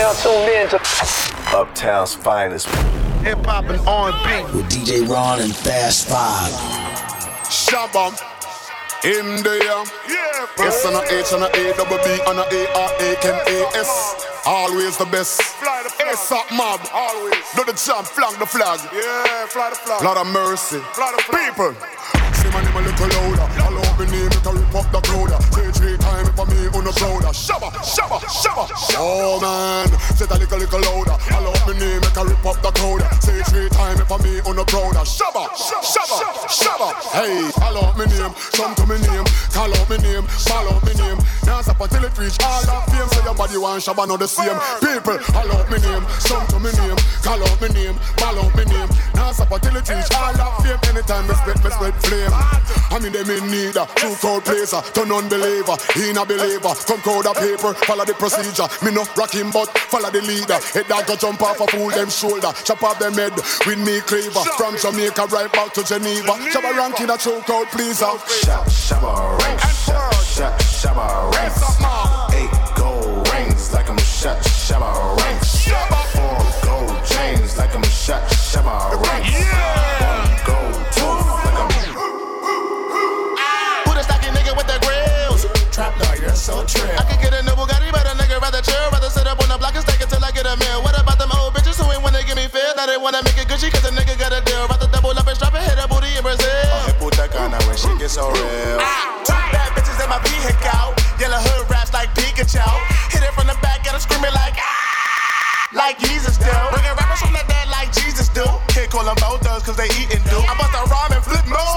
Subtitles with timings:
[0.00, 0.80] now tuned in to
[1.52, 2.66] Uptown's finest.
[3.20, 4.56] Hip hop and R&B.
[4.56, 6.52] With DJ Ron and Fast Five.
[7.44, 8.16] Shabba.
[9.04, 9.60] In there.
[10.08, 13.10] Yeah, S and a H and a A double B and a A R A
[13.28, 13.92] N A S.
[14.46, 15.42] Always the best.
[15.60, 16.12] Fly the flag.
[16.12, 16.80] S up mob.
[16.92, 17.44] Always.
[17.56, 18.80] Do the jump, flag the flag.
[18.92, 20.02] Yeah, fly the flag.
[20.02, 20.80] Lot of mercy.
[20.96, 21.52] Fly the flag.
[21.52, 21.72] People.
[22.40, 23.48] Say my name a little louder.
[23.60, 25.32] Hello, me name it a rip up the crowd.
[25.52, 27.22] Say three times for me on the crowd.
[27.34, 28.64] Shabba, shabba, shabba.
[28.96, 31.16] Oh man, say that little little louder.
[31.30, 33.02] Hello, me name it a rip up the crowd.
[33.22, 34.94] Say three times for me on the crowd.
[35.06, 36.88] Shabba, shabba, shabba.
[37.14, 38.32] Hey, hello, me name.
[38.54, 39.26] Come to me name.
[39.54, 40.26] Call out me name.
[40.46, 41.18] Follow me name.
[41.44, 43.08] Dance up until it reach all that fame.
[43.08, 44.58] Say your body want shabba not the same.
[44.82, 46.04] People, hello, me name.
[46.26, 46.98] Come to me name.
[47.22, 47.96] Call out me name.
[48.20, 48.90] Follow me name.
[49.14, 50.80] Dance up until it reach all that fame.
[50.90, 52.34] Anytime me spread, me spread flame.
[52.90, 56.59] I mean them in need a true crowd placer, uh, turn unbeliever, in a believer.
[56.60, 58.68] Come crowd a paper, follow the procedure.
[58.84, 60.58] Me no rock him but follow the leader.
[60.74, 63.34] Head dog go jump off a fool them shoulder, chop off them head
[63.66, 64.44] with me cleaver.
[64.56, 66.32] From Jamaica right back to Geneva.
[66.52, 68.06] Shabba ranking a true crowd pleaser.
[68.44, 69.40] Shab, shabba
[70.36, 72.29] shab, shabba ranks.
[88.60, 89.10] A nigga rather.
[89.10, 90.82] Sit up on the block and stack it till I get a meal.
[90.82, 92.72] What about them old bitches who ain't wanna give me feel?
[92.76, 94.66] Now they wanna make it Gucci cause a nigga got a deal.
[94.68, 96.46] Rather double up and strap and hit a booty in Brazil.
[96.84, 98.78] Hey, put that gun when she gets so real.
[99.24, 100.94] Two bad bitches in my vehicle.
[101.18, 102.64] Yellow hood raps like Pikachu.
[103.10, 105.72] Hit it from the back, get her screaming like ah.
[105.72, 106.50] Like Jesus do.
[106.74, 108.44] Bringing rappers from the dead like Jesus do.
[108.74, 110.38] Can't call them both thugs cause they eatin' do.
[110.42, 111.69] I bust a rhyme and flip mode.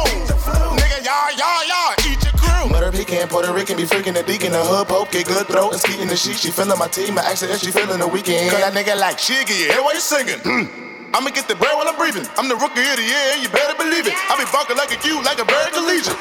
[3.23, 6.07] Pecan, Puerto Rican, be freaking the deacon, the hood poke, get good throat, and skeeting
[6.07, 6.37] the sheet.
[6.37, 8.51] She feeling my team, her if she feeling the weekend.
[8.51, 9.69] Cause that nigga like Shiggy.
[9.71, 10.39] Hey, why you singing?
[10.39, 10.92] Hmm.
[11.13, 12.25] I'ma get the bread while I'm breathing.
[12.41, 14.17] I'm the rookie of the year, you better believe it.
[14.17, 16.17] I be barking like a Q, like a bird collegiate.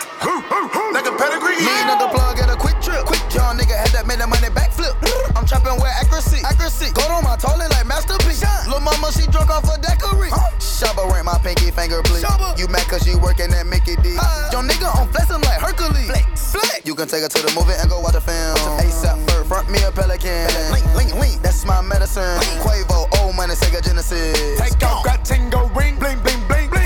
[0.93, 1.57] like a pedigree.
[1.57, 3.09] Lean at the plug at a quick trip.
[3.09, 4.93] Quick young nigga had that made the money backflip.
[5.33, 6.45] I'm trapping with accuracy.
[6.45, 6.93] Accuracy.
[6.93, 8.45] Gold on my toilet like masterpiece.
[8.69, 10.29] Lil' mama, she drunk off a daiquiri.
[10.61, 12.29] Shabba rank my pinky finger, please.
[12.61, 14.13] You mad cause you working at Mickey D.
[14.53, 16.05] Young nigga on flexing like Hercules.
[16.05, 16.53] Flex.
[16.53, 16.85] Flex.
[16.85, 18.61] You can take her to the movie and go watch the film.
[18.77, 20.49] ASAP Ferg, front me a pelican.
[20.73, 21.43] Link, link, link.
[21.43, 22.23] That's my medicine.
[22.61, 24.59] Quavo, oh, old money, Sega Genesis.
[24.59, 26.42] Take off, got tingo ring, bling, bling,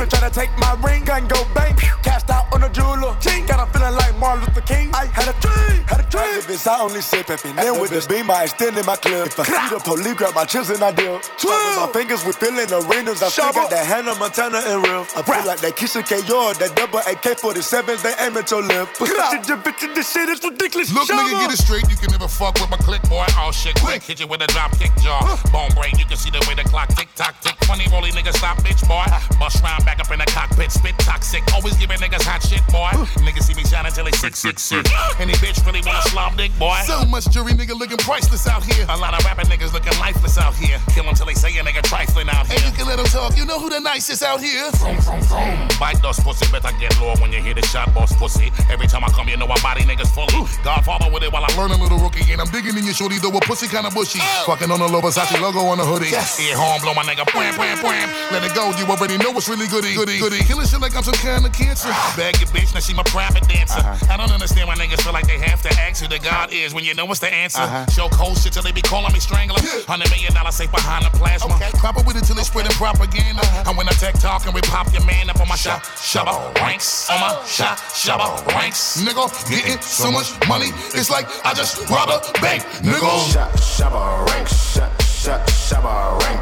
[0.07, 0.11] bling.
[0.11, 1.77] For try to take my ring, gun go bang.
[2.03, 3.15] Cast out on a jeweler.
[3.47, 4.91] Got a feeling like Martin Luther King.
[4.95, 6.43] I had a dream, had a dream.
[6.43, 7.55] Activists, I only say peppin'.
[7.57, 9.27] Then with the beam, I extend in my clip.
[9.27, 11.21] If I see the police, grab my chips and I deal.
[11.39, 13.23] Twirl my fingers with filling arenas.
[13.23, 15.07] I still got that Hannah Montana and real.
[15.15, 16.27] I feel like that Keisha K.
[16.27, 18.89] Yard, that double AK 47s, they aim at your lip.
[18.99, 20.93] Classic bitch in this shit is ridiculous.
[20.93, 21.87] Look, nigga, get it straight.
[21.89, 23.27] You can never fuck with my click, boy.
[23.39, 24.03] Oh shit, quick.
[24.03, 25.23] Hit you with a drop kick jaw.
[25.53, 27.55] Bone brain, you can see the way the clock tick tock tick.
[27.65, 29.07] Funny rolly nigga, stop, bitch, boy.
[29.07, 29.23] Ah.
[29.39, 31.43] Bust round back up in the cockpit, spit toxic.
[31.55, 32.91] Always giving niggas hot shit, boy.
[33.23, 34.87] Niggas see me shining till they sick, sick, sick.
[35.19, 36.79] Any bitch really wanna slob dick, boy.
[36.87, 38.87] So much jury nigga looking priceless out here.
[38.89, 40.79] A lot of rapping niggas looking lifeless out here.
[40.95, 42.57] Kill them till they say a nigga trifling out here.
[42.57, 43.37] And you can let them talk.
[43.37, 44.71] You know who the nicest out here?
[44.79, 45.69] Vroom, vroom, vroom.
[45.79, 48.53] Bite those pussy, better get low when you hear the shot, boss pussy.
[48.71, 50.47] Every time I come, you know I body niggas fully.
[50.63, 52.33] Godfather with it while I learn a little rookie.
[52.33, 54.21] And I'm digging in your shorty, though a pussy kinda bushy.
[54.23, 54.45] Oh.
[54.47, 56.11] Fucking on the low Versace logo on the hoodie.
[56.11, 56.41] Yes.
[56.41, 57.25] Yeah, horn blow my nigga.
[57.33, 58.33] Bwam, bwam, bwam.
[58.33, 60.45] Let it go, you already know it's really goody, goody, goody.
[60.45, 61.89] Killing shit like I'm some kind of cancer.
[62.17, 63.79] Bag your bitch, now she my private dancer.
[63.79, 64.13] Uh-huh.
[64.13, 66.75] I don't understand why niggas feel like they have to ask who the God is
[66.75, 67.61] when you know what's the answer.
[67.61, 67.87] Uh-huh.
[67.87, 69.61] Show cold shit till they be calling me strangler.
[69.87, 71.59] Hundred million dollar safe behind the plasma.
[71.79, 73.43] Pop it with it till it's spreading propaganda.
[73.43, 73.65] Uh-huh.
[73.69, 76.55] And when I tech talk and we pop your man up on my shop, shabba
[76.61, 77.11] ranks.
[77.11, 77.45] On my oh.
[77.47, 79.03] shop, shabba ranks.
[79.03, 82.63] Nigga, getting so much money, it's like I just robbed a bank.
[82.83, 83.13] Nigga.
[83.31, 84.77] Shab, shabba ranks.
[84.77, 86.36] Shab, shab, shabba ranks.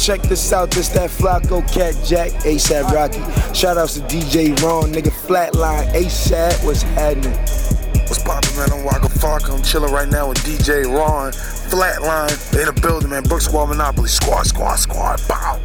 [0.00, 0.70] Check this out.
[0.70, 3.20] This that Flacco Cat Jack, ASAP Rocky.
[3.52, 6.64] Shout outs to DJ Ron, nigga Flatline, ASAP.
[6.64, 7.32] What's happening?
[8.08, 8.72] What's poppin', man?
[8.72, 9.52] I'm Waka Flocka.
[9.52, 11.32] I'm chillin' right now with DJ Ron.
[11.32, 13.24] Flatline, they in the building, man.
[13.24, 14.08] Brick Squad Monopoly.
[14.08, 15.20] Squad, squad, squad.
[15.28, 15.60] Bow.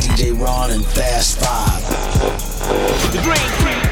[0.00, 3.12] DJ Ron and Fast Five.
[3.12, 3.85] the dream.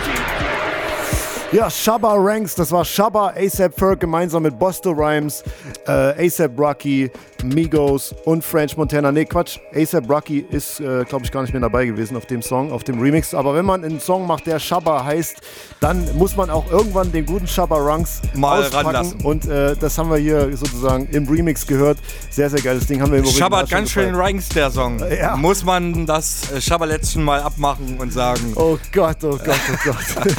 [1.55, 5.45] Ja, Shabba Ranks, das war Shabba, ASAP Ferg gemeinsam mit Busta Rhymes,
[5.87, 7.09] äh, ASAP Rocky,
[7.45, 9.13] Migos und French Montana.
[9.13, 12.43] Nee, Quatsch, ASAP Rocky ist, äh, glaube ich, gar nicht mehr dabei gewesen auf dem
[12.43, 13.35] Song, auf dem Remix.
[13.35, 15.43] Aber wenn man einen Song macht, der Shabba heißt,
[15.79, 19.21] dann muss man auch irgendwann den guten Shabba Ranks Mal ranlassen.
[19.23, 21.99] Und äh, das haben wir hier sozusagen im Remix gehört.
[22.31, 23.01] Sehr, sehr geiles Ding.
[23.01, 24.13] Haben wir im Shabba hat ganz schön.
[24.15, 25.01] Ranks, der Song.
[25.09, 25.37] Ja.
[25.37, 28.55] Muss man das äh, Shabba-Letzten mal abmachen und sagen.
[28.57, 30.35] Oh Gott, oh Gott, oh Gott.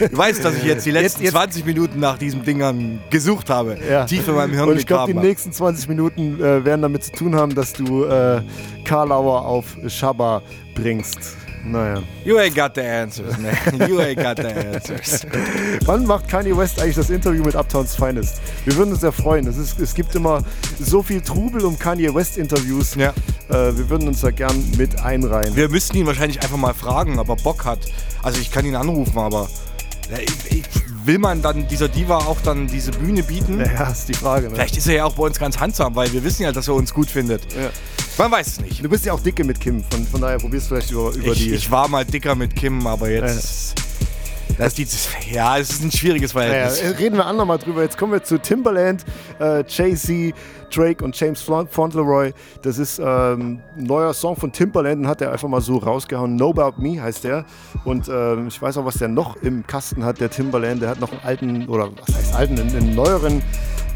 [0.10, 3.50] Du weißt, dass ich jetzt die letzten Jetzt- jetzt- 20 Minuten nach diesen Dingern gesucht
[3.50, 3.76] habe.
[3.88, 4.04] Ja.
[4.04, 7.12] Tief in meinem Hirn Und ich glaube, die nächsten 20 Minuten äh, werden damit zu
[7.12, 8.42] tun haben, dass du äh,
[8.84, 10.42] Karlauer auf Shabba
[10.74, 11.18] bringst.
[11.64, 12.00] Naja.
[12.24, 13.88] You ain't got the answers, man.
[13.90, 15.26] You ain't got the answers.
[15.84, 18.40] Wann macht Kanye West eigentlich das Interview mit Uptowns Finest?
[18.64, 19.46] Wir würden uns sehr freuen.
[19.46, 20.42] Es, ist, es gibt immer
[20.80, 22.94] so viel Trubel um Kanye West Interviews.
[22.94, 23.10] Ja.
[23.50, 25.56] Äh, wir würden uns da gern mit einreihen.
[25.56, 27.80] Wir müssten ihn wahrscheinlich einfach mal fragen, ob er Bock hat.
[28.22, 29.48] Also ich kann ihn anrufen, aber
[30.10, 30.64] ja, ich, ich,
[31.04, 33.60] will man dann dieser Diva auch dann diese Bühne bieten?
[33.60, 34.48] Ja, ist die Frage.
[34.48, 34.54] Ne?
[34.54, 36.74] Vielleicht ist er ja auch bei uns ganz handsam, weil wir wissen ja, dass er
[36.74, 37.42] uns gut findet.
[37.54, 37.70] Ja.
[38.18, 38.84] Man weiß es nicht.
[38.84, 41.32] Du bist ja auch dicke mit Kim, von, von daher probierst du vielleicht über, über
[41.32, 41.54] Ich, die.
[41.54, 43.74] ich war mal dicker mit Kim, aber jetzt.
[44.56, 44.78] Das ist
[45.28, 46.80] die, ja, es ist ein schwieriges Verhältnis.
[46.80, 47.82] äh, reden wir andermal drüber.
[47.82, 49.04] Jetzt kommen wir zu Timbaland,
[49.38, 50.34] äh, Jay-Z,
[50.74, 52.32] Drake und James Faunt- Fauntleroy.
[52.62, 56.36] Das ist ähm, ein neuer Song von Timbaland, den hat er einfach mal so rausgehauen.
[56.36, 57.44] Know About Me heißt der.
[57.84, 60.82] Und ähm, ich weiß auch, was der noch im Kasten hat, der Timbaland.
[60.82, 63.42] Der hat noch einen alten, oder was heißt alten, einen, einen neueren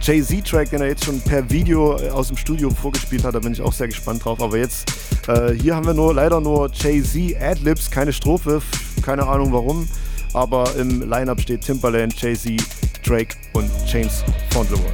[0.01, 3.35] Jay-Z-Track, den er jetzt schon per Video äh, aus dem Studio vorgespielt hat.
[3.35, 4.41] Da bin ich auch sehr gespannt drauf.
[4.41, 4.91] Aber jetzt,
[5.29, 8.63] äh, hier haben wir nur leider nur Jay-Z Adlibs, keine Strophe.
[9.03, 9.89] Keine Ahnung warum.
[10.35, 12.63] Aber im Lineup steht Timbaland, Jay-Z,
[13.05, 14.93] Drake und James Fauntleroy.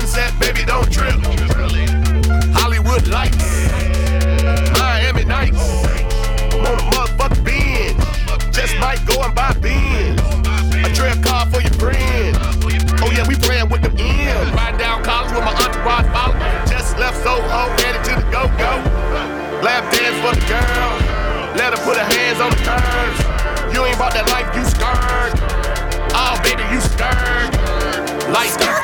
[0.00, 0.45] Sunset,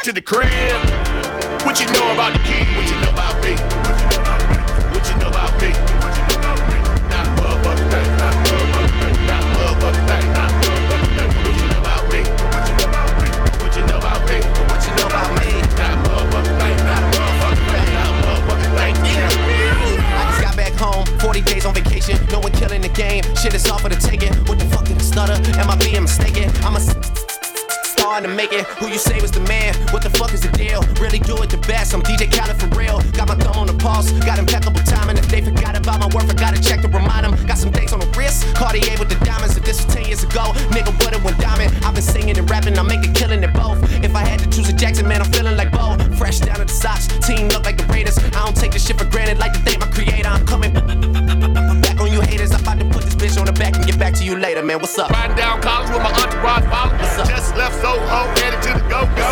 [0.03, 0.51] To the crib.
[1.63, 2.67] What you know about the key?
[2.75, 3.55] What you know about me?
[3.55, 4.59] What you know about me?
[4.91, 5.71] What you know about me?
[6.03, 6.83] What you know about me?
[6.83, 7.39] What
[11.47, 12.19] you know about me?
[13.63, 14.43] What you know about me?
[14.43, 15.55] What you know about me?
[15.79, 16.83] Not motherfucking thing.
[16.83, 17.87] Not motherfucking thing.
[17.95, 18.99] Not motherfucking thing.
[20.19, 22.19] I just got back home, 40 days on vacation.
[22.27, 23.23] No one killing the game.
[23.37, 24.35] Shit is all for the taking.
[24.51, 25.39] What the fuck did I stutter?
[25.61, 26.51] Am I being mistaken?
[26.67, 26.81] I'm a
[28.25, 28.65] s- to make it.
[28.79, 29.75] Who you say was the man?
[29.93, 30.83] What the fuck is the deal?
[31.01, 31.95] Really do it the best.
[31.95, 33.01] I'm DJ Khaled for real.
[33.13, 34.13] Got my thumb on the pulse.
[34.25, 35.19] Got impeccable timing.
[35.19, 37.35] If they forgot about my worth, I gotta check to remind them.
[37.47, 38.45] Got some dates on the wrist.
[38.55, 39.57] Cartier with the diamonds.
[39.57, 41.73] If this was 10 years ago, nigga would've went diamond.
[41.85, 42.79] I've been singing and rapping.
[42.79, 43.79] I'm making killing it both.
[44.05, 45.97] If I had to choose a Jackson, man, I'm feeling like Bo.
[46.17, 47.09] Fresh down at the socks.
[47.27, 48.19] Team look like the Raiders.
[48.19, 49.39] I don't take this shit for granted.
[49.39, 50.29] Like to thank my creator.
[50.29, 50.73] I'm coming
[52.33, 52.53] haters.
[52.53, 54.63] I'm about to put this bitch on the back and get back to you later,
[54.63, 54.79] man.
[54.81, 55.11] What's up?
[55.11, 56.97] Riding down college with my entourage follow.
[57.29, 59.31] Just left Soho, headed to the go-go.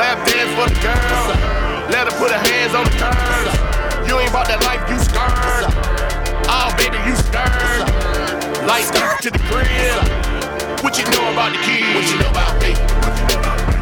[0.00, 1.28] Lap dance for the girl.
[1.92, 4.08] Let her put her hands on the curves.
[4.08, 5.68] You ain't about that life, you scared.
[6.48, 7.84] Oh, baby, you scared.
[8.64, 10.00] Light skirt to the crib.
[10.82, 11.84] What you know about the key?
[11.92, 12.72] What you know about me?
[13.04, 13.77] What you know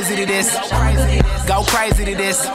[0.00, 0.54] crazy to this.
[1.46, 2.46] Go crazy to this.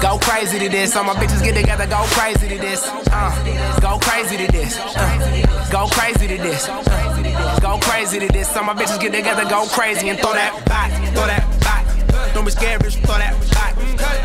[0.00, 0.96] Go crazy to this.
[0.96, 2.88] All my bitches get together, go crazy to this.
[3.12, 4.78] Uh, go crazy to this.
[4.78, 6.66] Uh, go crazy to this.
[7.60, 8.56] Go crazy to this.
[8.56, 11.84] All my bitches get together, go crazy and throw that back, throw that back.
[12.32, 13.76] Don't be scared, bitch, throw that back.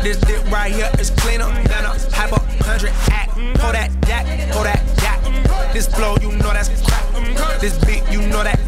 [0.02, 3.32] This dick right here is cleaner than a hyper hundred act.
[3.60, 5.72] Hold that jack, hold that jack.
[5.74, 7.60] This flow, you know that's crack.
[7.60, 8.58] This beat, you know that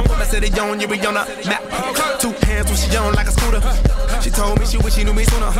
[0.00, 1.60] I put my city on, you be on the map.
[2.20, 3.60] Two hands when she on like a scooter.
[4.22, 5.52] She told me she wish she knew me sooner.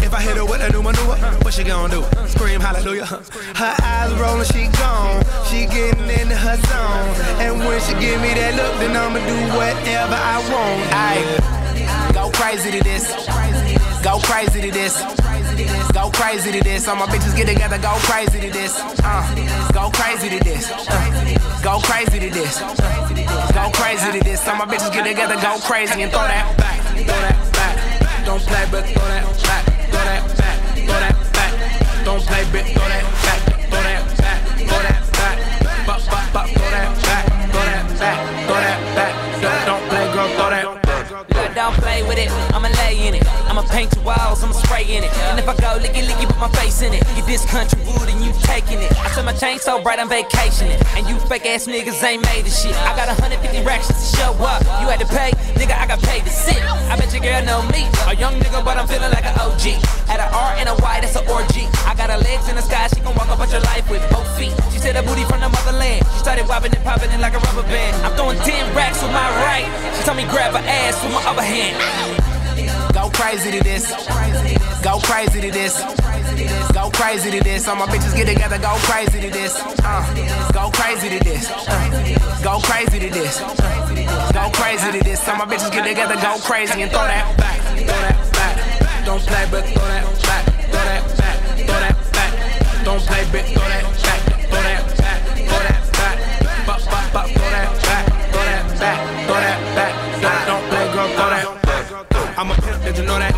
[0.00, 2.02] If I hit her with a new maneuver, what she gonna do?
[2.26, 3.04] Scream hallelujah.
[3.04, 5.20] Her eyes rolling, she gone.
[5.44, 7.08] She getting into her zone.
[7.36, 10.80] And when she give me that look, then I'ma do whatever I want.
[10.96, 13.12] Aight, go crazy to this.
[14.02, 14.96] Go crazy to this.
[15.92, 16.86] Go crazy to this.
[16.88, 18.78] All my bitches get together, go crazy to this.
[19.02, 19.24] Uh,
[19.72, 20.70] go crazy to this.
[20.70, 22.60] Uh, go crazy to this.
[22.60, 24.46] Uh, go crazy to this.
[24.46, 28.26] All my bitches get together, go crazy and throw that back, throw that back.
[28.26, 32.04] Don't play, but throw that back, throw that back, throw that back.
[32.04, 35.86] Don't play, bitch, throw that back, throw that back, throw that back.
[35.86, 39.66] Bop, bop, bop, throw that back, throw that back, throw that back.
[39.66, 40.64] Don't- play, girl, throw that.
[41.34, 42.30] Look, don't play with it.
[42.52, 43.25] I'ma lay in it.
[43.56, 44.44] I'ma paint your walls.
[44.44, 45.08] I'ma spray in it.
[45.32, 47.00] And if I go licky licky, put my face in it.
[47.16, 48.92] Get this country wood and you taking it.
[49.00, 50.76] I said my chain so bright, I'm vacationing.
[50.92, 52.76] And you fake ass niggas ain't made of shit.
[52.84, 54.60] I got 150 racks just to show up.
[54.84, 55.72] You had to pay, nigga.
[55.72, 56.60] I got paid to sit.
[56.60, 57.88] I bet your girl know me.
[58.04, 59.80] A young nigga, but I'm feeling like an OG.
[60.04, 61.64] Had an R and a Y, that's an orgy.
[61.88, 62.92] I got her legs in the sky.
[62.92, 64.52] She gon' walk up at your life with both feet.
[64.68, 66.04] She said her booty from the motherland.
[66.12, 67.96] She started wobbling and popping it like a rubber band.
[68.04, 69.64] I'm throwing 10 racks with my right.
[69.96, 72.35] She told me grab her ass with my other hand.
[72.96, 73.92] Go crazy to this.
[74.82, 75.76] Go crazy to this.
[76.72, 77.68] Go crazy to this.
[77.68, 79.60] All my bitches get together, go crazy to this.
[79.84, 80.00] Uh,
[80.54, 81.50] go crazy to this.
[81.68, 83.38] Uh, go crazy to this.
[84.32, 85.28] Go crazy to this.
[85.28, 89.04] All my bitches get together, go crazy and throw that back, throw that back.
[89.04, 91.36] Don't play, but throw that back, throw that back,
[91.66, 92.84] throw that back.
[92.84, 93.95] Don't play, bitch, throw that
[102.86, 103.34] did you know that?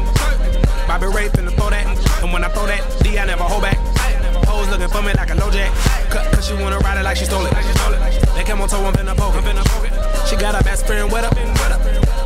[0.84, 1.88] Bobby Ray finna throw that.
[2.20, 3.80] And when I throw that, D, I never hold back.
[4.44, 5.72] Hoes looking for me like a low jack.
[6.12, 7.56] Cause she wanna ride it like she stole it.
[8.36, 9.48] They came on toe, I'm finna poke it.
[10.28, 11.32] She got her best friend with her.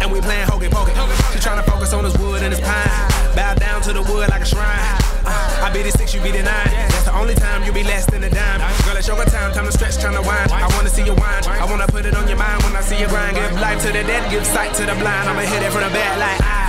[0.02, 0.90] And we playing hokey pokey.
[1.30, 2.90] She tryna focus on this wood and this pine.
[3.38, 4.98] Bow down to the wood like a shrine.
[5.22, 6.74] Uh, I be the six, you be the nine.
[6.90, 8.58] That's the only time you be less than a dime.
[8.82, 10.50] Girl, it's your time, time to stretch, time to wind.
[10.50, 11.46] I wanna see you wind.
[11.46, 13.36] I wanna put it on your mind when I see you grind.
[13.36, 15.30] Give life to the dead, give sight to the blind.
[15.30, 16.61] I'ma hit it from the back like ah.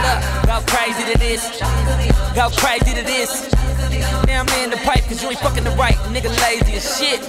[0.00, 1.42] Look, go crazy to this.
[2.34, 3.50] Go crazy to this.
[4.26, 5.96] Now I'm in the pipe cause you ain't fucking the right.
[6.14, 7.20] Nigga lazy as shit.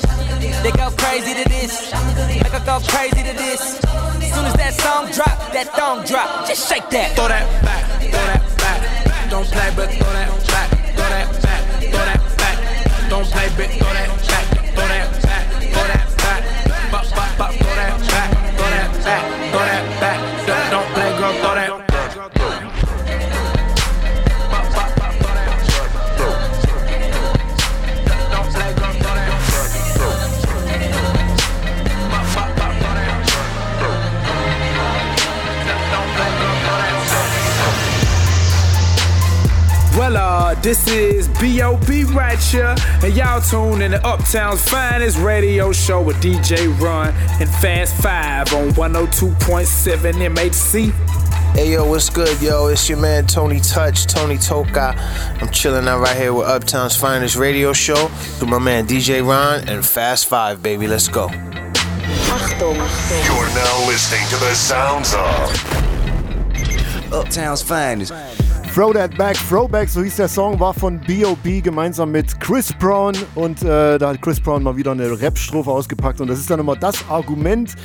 [0.63, 1.91] They go crazy to this.
[2.27, 3.83] Make her go crazy to this.
[3.83, 6.47] As soon as that song drop, that thong drop.
[6.47, 7.15] Just shake that.
[7.15, 9.29] Throw that back, throw that back.
[9.29, 13.09] Don't play, but throw that back, throw that back, throw that back.
[13.09, 14.20] Don't play, bitch, throw that
[40.61, 42.03] this is B.O.B.
[42.05, 47.49] right here, and y'all tune in to Uptown's finest radio show with DJ Ron and
[47.49, 50.91] Fast 5 on 102.7 MHC.
[51.55, 52.67] Hey yo, what's good, yo?
[52.67, 54.95] It's your man Tony Touch, Tony Toca.
[55.41, 59.67] I'm chilling out right here with Uptown's finest radio show through my man DJ Ron
[59.67, 60.87] and Fast Five, baby.
[60.87, 61.27] Let's go.
[61.29, 61.39] You're
[63.55, 65.51] now listening to the sounds of
[67.13, 68.13] Uptown's finest.
[68.73, 71.59] Throw That Back, Throwback, so hieß der Song, war von B.O.B.
[71.59, 76.21] gemeinsam mit Chris Brown und äh, da hat Chris Brown mal wieder eine Rap-Strophe ausgepackt
[76.21, 77.75] und das ist dann immer das Argument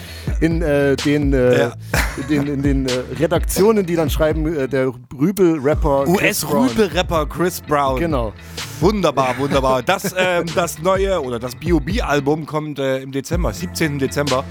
[0.40, 1.73] in äh, den, äh, Ja.
[2.31, 6.07] den, in den äh, Redaktionen, die dann schreiben, äh, der Rübel-Rapper.
[6.07, 7.99] US-Rüpel-Rapper Chris Brown.
[7.99, 8.33] Genau.
[8.78, 9.83] Wunderbar, wunderbar.
[9.83, 13.99] Das, ähm, das neue oder das B.O.B.-Album kommt äh, im Dezember, 17.
[13.99, 14.45] Dezember.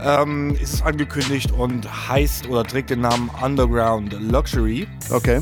[0.00, 4.86] Ähm, ist angekündigt und heißt oder trägt den Namen Underground Luxury.
[5.10, 5.40] Okay.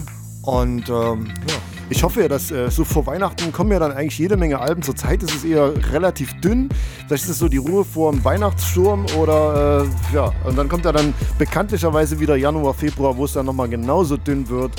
[0.49, 1.55] Und ähm, ja.
[1.91, 4.81] Ich hoffe ja, dass äh, so vor Weihnachten kommen ja dann eigentlich jede Menge Alben.
[4.81, 6.71] Zurzeit ist es eher relativ dünn.
[7.07, 10.33] Vielleicht ist es so die Ruhe vor dem Weihnachtssturm oder äh, ja.
[10.45, 14.49] Und dann kommt ja dann bekanntlicherweise wieder Januar, Februar, wo es dann nochmal genauso dünn
[14.49, 14.73] wird.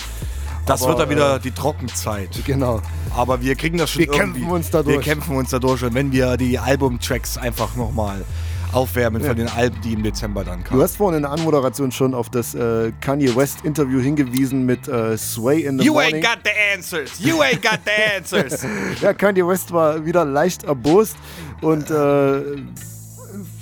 [0.65, 2.29] Das Aber, wird dann wieder äh, die Trockenzeit.
[2.45, 2.81] Genau.
[3.15, 4.39] Aber wir kriegen das schon Wir irgendwie.
[4.39, 5.83] kämpfen uns da Wir kämpfen uns da durch.
[5.83, 8.25] Und wenn wir die Albumtracks einfach nochmal
[8.71, 9.27] aufwärmen Ja.
[9.29, 10.81] von den Alben, die im Dezember dann Du kamen.
[10.81, 15.17] hast vorhin in der Anmoderation schon auf das äh, Kanye West Interview hingewiesen mit äh,
[15.17, 16.15] Sway in the You Morning.
[16.15, 17.11] ain't got the answers.
[17.19, 18.65] You ain't got the answers.
[19.01, 21.15] ja, Kanye West war wieder leicht erbost
[21.61, 22.39] und äh,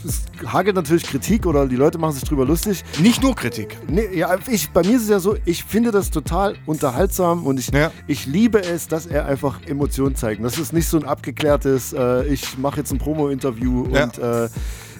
[0.05, 2.83] es hagelt natürlich Kritik oder die Leute machen sich drüber lustig.
[2.99, 3.77] Nicht nur Kritik.
[3.87, 7.59] Nee, ja, ich, bei mir ist es ja so, ich finde das total unterhaltsam und
[7.59, 7.69] ich,
[8.07, 10.43] ich liebe es, dass er einfach Emotionen zeigt.
[10.43, 14.03] Das ist nicht so ein abgeklärtes, äh, ich mache jetzt ein Promo-Interview Ja.
[14.05, 14.49] und äh,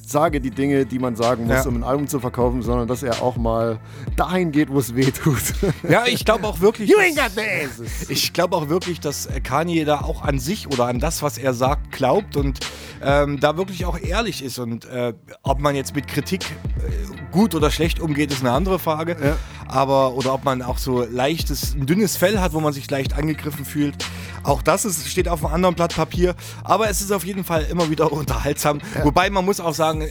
[0.10, 1.68] sage die Dinge, die man sagen muss, Ja.
[1.68, 3.80] um ein Album zu verkaufen, sondern dass er auch mal
[4.16, 5.38] dahin geht, wo es weh tut.
[5.90, 6.90] Ja, ich glaube auch wirklich.
[6.90, 8.10] You dass- ain't got answers.
[8.10, 11.54] Ich glaube auch wirklich, dass Kanye da auch an sich oder an das, was er
[11.54, 12.60] sagt, glaubt und
[13.04, 14.60] ähm, da wirklich auch ehrlich ist.
[14.60, 18.80] Und äh, ob man jetzt mit Kritik äh, gut oder schlecht umgeht, ist eine andere
[18.80, 19.18] Frage.
[19.68, 23.14] Aber oder ob man auch so leichtes, ein dünnes Fell hat, wo man sich leicht
[23.14, 23.96] angegriffen fühlt.
[24.44, 26.36] Auch das ist, steht auf einem anderen Blatt Papier.
[26.64, 28.80] Aber es ist auf jeden Fall immer wieder unterhaltsam.
[29.04, 30.08] Wobei man muss auch sagen,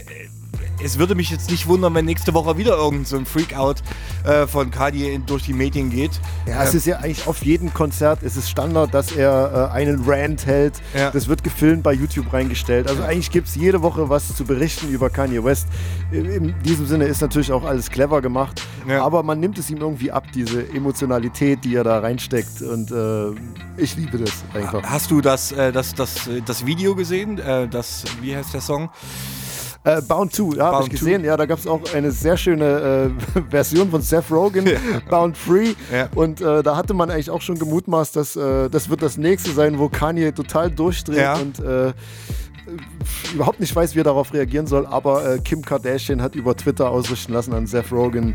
[0.82, 3.76] es würde mich jetzt nicht wundern, wenn nächste Woche wieder irgend so ein Freakout
[4.24, 6.20] äh, von Kanye in, durch die Medien geht.
[6.46, 9.74] Ja, es Ähm, ist ja eigentlich auf jedem Konzert ist es Standard, dass er äh,
[9.74, 10.74] einen Rant hält.
[11.12, 12.88] Das wird gefilmt bei YouTube reingestellt.
[12.88, 15.66] Also eigentlich gibt es jede Woche was zu berichten über Kanye West.
[16.12, 18.62] In, diesem Sinne ist natürlich auch alles clever gemacht.
[18.88, 22.62] Aber man nimmt es ihm irgendwie ab, diese Emotionalität, die er da reinsteckt.
[22.62, 24.82] Und äh, ich liebe das einfach.
[24.82, 27.38] Hast du das, äh, das, das, äh, das Video gesehen?
[27.38, 28.90] Äh, das, wie heißt der Song?
[29.86, 31.24] Äh, Bound 2, ja, habe ich gesehen.
[31.24, 34.68] Ja, da gab es auch eine sehr schöne äh, Version von Seth Rogen,
[35.10, 35.74] Bound Free.
[35.92, 36.08] Ja.
[36.14, 39.52] Und äh, da hatte man eigentlich auch schon gemutmaßt, dass äh, das wird das nächste
[39.52, 41.36] sein, wo Kanye total durchdreht Ja.
[41.36, 41.92] und äh,
[43.32, 44.86] überhaupt nicht weiß, wie er darauf reagieren soll.
[44.86, 48.34] Aber äh, Kim Kardashian hat über Twitter ausrichten lassen an Seth Rogen.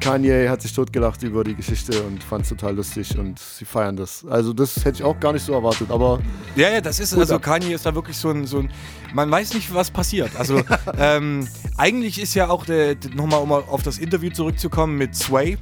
[0.00, 3.96] Kanye hat sich totgelacht über die Geschichte und fand es total lustig und sie feiern
[3.96, 4.24] das.
[4.28, 6.20] Also das hätte ich auch gar nicht so erwartet, aber
[6.56, 7.42] Ja, ja, das ist, also ab.
[7.42, 8.70] Kanye ist da wirklich so ein, so ein
[9.14, 10.30] man weiß nicht, was passiert.
[10.36, 10.60] Also
[10.98, 15.56] ähm, eigentlich ist ja auch, der, nochmal um auf das Interview zurückzukommen mit Sway,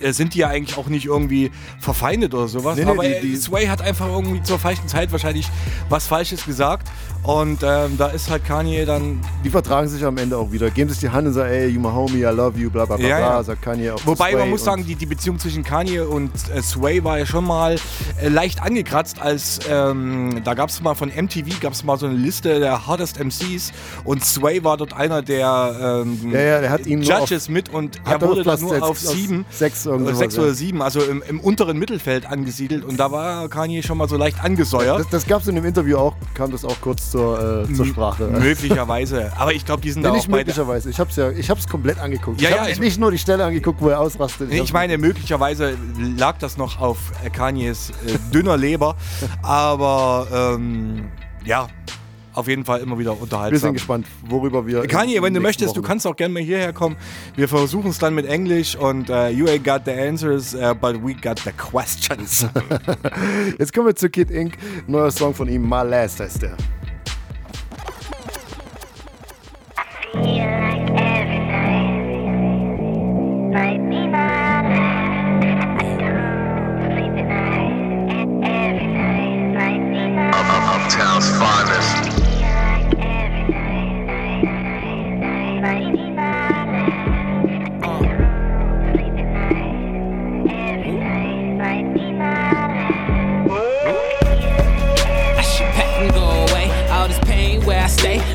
[0.00, 2.76] äh, sind die ja eigentlich auch nicht irgendwie verfeindet oder sowas.
[2.76, 5.46] Nee, nee, aber die- die- Sway hat einfach irgendwie zur falschen Zeit wahrscheinlich
[5.88, 6.88] was Falsches gesagt.
[7.24, 9.20] Und ähm, da ist halt Kanye dann.
[9.44, 10.70] die vertragen sich am Ende auch wieder.
[10.70, 12.96] Geben sich die Hand und sagen, ey, you my homie, I love you, bla bla
[12.96, 13.42] bla, Ja, bla ja.
[13.44, 17.04] sagt Kanye auch Wobei man muss sagen, die, die Beziehung zwischen Kanye und äh, Sway
[17.04, 17.76] war ja schon mal
[18.20, 22.06] äh, leicht angekratzt, als ähm, da gab es mal von MTV gab es mal so
[22.06, 23.70] eine Liste der hottest MCs
[24.02, 27.68] und Sway war dort einer der ähm, Ja, ja, der hat ihn Judges auf- mit
[27.68, 31.22] und er wurde dann nur auf sieben, sechs irgend äh, sechs oder sieben, also im,
[31.28, 34.98] im unteren Mittelfeld angesiedelt und da war Kanye schon mal so leicht angesäuert.
[34.98, 37.86] Das, das gab es in dem Interview auch, kam das auch kurz zur, äh, zur
[37.86, 38.24] Sprache.
[38.40, 39.32] Möglicherweise.
[39.36, 40.90] Aber ich glaube, die sind Nee, da nicht auch möglicherweise.
[40.90, 42.40] Ich habe es ja, ich hab's komplett angeguckt.
[42.40, 44.52] Ja, ich ja, habe ich- nicht nur die Stelle angeguckt, wo er ausrastet.
[44.52, 45.76] Ich hab's- meine, möglicherweise
[46.16, 46.98] lag das noch auf
[47.32, 48.96] Kanyes äh, dünner Leber,
[49.42, 51.04] aber ähm,
[51.44, 51.68] ja,
[52.34, 53.52] auf jeden Fall immer wieder unterhaltsam.
[53.52, 54.86] wir sind gespannt, worüber wir.
[54.86, 56.96] Kanye, wenn du möchtest, du Wochen- kannst auch gerne mal hierher kommen.
[57.36, 60.94] Wir versuchen es dann mit Englisch und äh, you ain't got the answers, uh, but
[61.04, 62.46] we got the questions.
[63.58, 64.54] Jetzt kommen wir zu Kid Ink.
[64.86, 66.56] Neuer Song von ihm, My Last heißt der.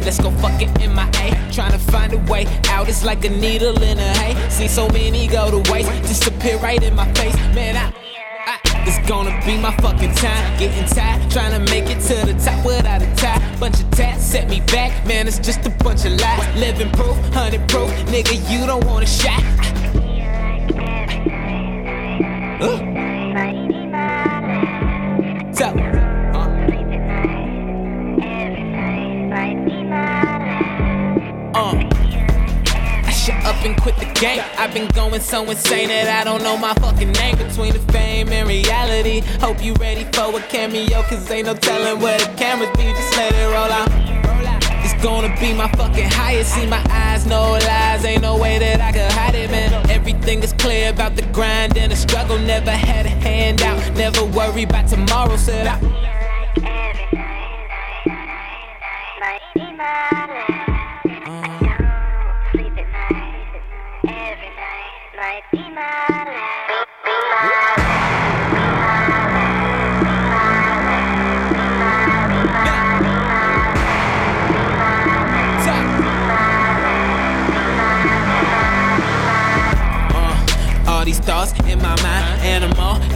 [0.08, 1.37] Let's go fuck it in my A.
[1.58, 4.50] Trying to find a way out It's like a needle in a hay.
[4.52, 7.34] See so many go to waste, disappear right in my face.
[7.56, 7.91] Man, I.
[8.46, 10.60] I- It's gonna be my fucking time.
[10.60, 13.41] Getting tired, trying to make it to the top without a tie.
[13.60, 15.28] Bunch of tats set me back, man.
[15.28, 16.46] It's just a bunch of lies.
[16.58, 18.38] Living proof, hundred proof, nigga.
[18.52, 19.41] You don't want a shot.
[22.62, 22.78] Uh.
[25.54, 25.74] So,
[33.67, 34.41] and quit the game.
[34.58, 38.30] I've been going so insane that I don't know my fucking name between the fame
[38.30, 39.19] and reality.
[39.41, 42.84] Hope you ready for a cameo, cause ain't no telling where the cameras be.
[42.84, 43.89] Just let it roll out.
[44.86, 46.56] It's gonna be my fucking highest.
[46.56, 48.06] See my eyes, no lies.
[48.06, 49.89] Ain't no way that I could hide it, man.
[49.89, 52.39] Everything is clear about the grind and the struggle.
[52.39, 53.80] Never had a handout.
[53.95, 55.36] Never worry about tomorrow.
[55.36, 55.97] Said I.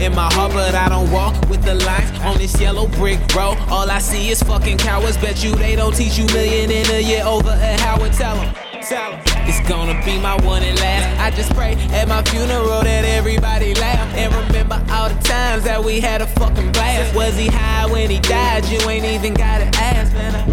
[0.01, 3.57] in my heart, but I don't walk with the lines on this yellow brick road.
[3.69, 5.17] All I see is fucking cowards.
[5.17, 8.13] Bet you they don't teach you million in a year over at Howard.
[8.13, 9.19] Tell 'em, tell 'em.
[9.47, 11.19] It's gonna be my one and last.
[11.19, 15.83] I just pray at my funeral that everybody laugh and remember all the times that
[15.83, 17.15] we had a fucking blast.
[17.15, 18.65] Was he high when he died?
[18.65, 20.50] You ain't even gotta ask, man.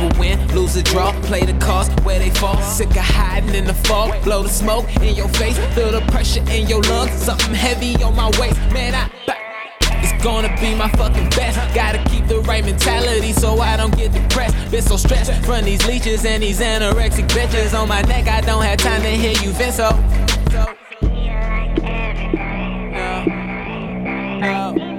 [0.00, 2.60] Could win, lose a draw, play the cards where they fall.
[2.62, 6.42] Sick of hiding in the fog, blow the smoke in your face, feel the pressure
[6.50, 7.12] in your lungs.
[7.12, 8.94] Something heavy on my waist, man.
[8.94, 9.10] I.
[10.02, 11.58] It's gonna be my fucking best.
[11.74, 14.54] Gotta keep the right mentality so I don't get depressed.
[14.70, 18.26] Been so stressed from these leeches and these anorexic bitches on my neck.
[18.26, 19.90] I don't have time to hear you vent so.
[20.50, 20.74] so-
[22.92, 23.24] No.
[24.40, 24.89] No.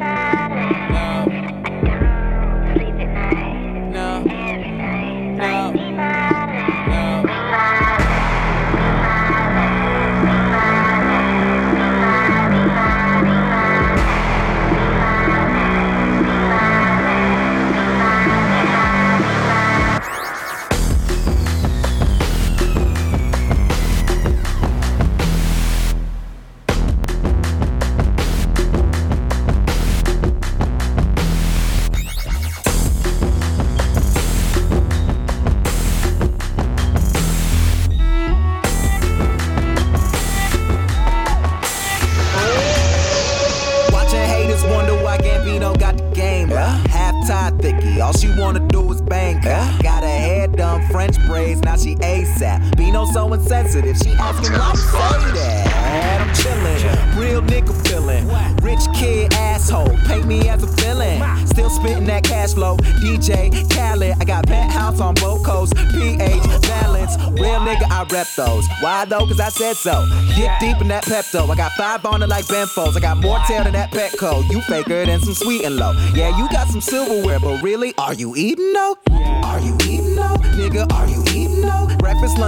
[69.73, 70.05] So.
[70.35, 71.49] Get deep in that Pepto.
[71.49, 72.95] I got five on it like Benfos.
[72.95, 74.49] I got more tail than that Petco.
[74.49, 75.93] You faker than some sweet and low.
[76.13, 78.95] Yeah, you got some silverware, but really, are you eating though?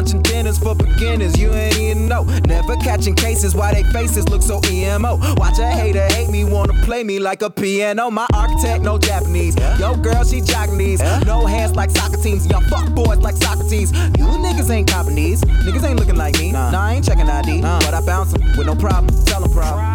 [0.03, 1.39] Lunch, and dinners for beginners.
[1.39, 2.23] You ain't even know.
[2.47, 5.17] Never catching cases why they faces look so emo.
[5.35, 8.09] Watch a hater hate me, wanna play me like a piano.
[8.09, 9.55] My architect, no Japanese.
[9.79, 10.99] Yo, girl, she Japanese.
[11.25, 12.45] No hands like soccer teams.
[12.47, 13.91] Young fuck boys like Socrates.
[14.17, 15.41] You niggas ain't copping these.
[15.41, 16.51] Niggas ain't looking like me.
[16.51, 17.61] Nah, I ain't checking ID.
[17.61, 19.07] But I bounce 'em with no problem.
[19.25, 19.85] Tell 'em problem.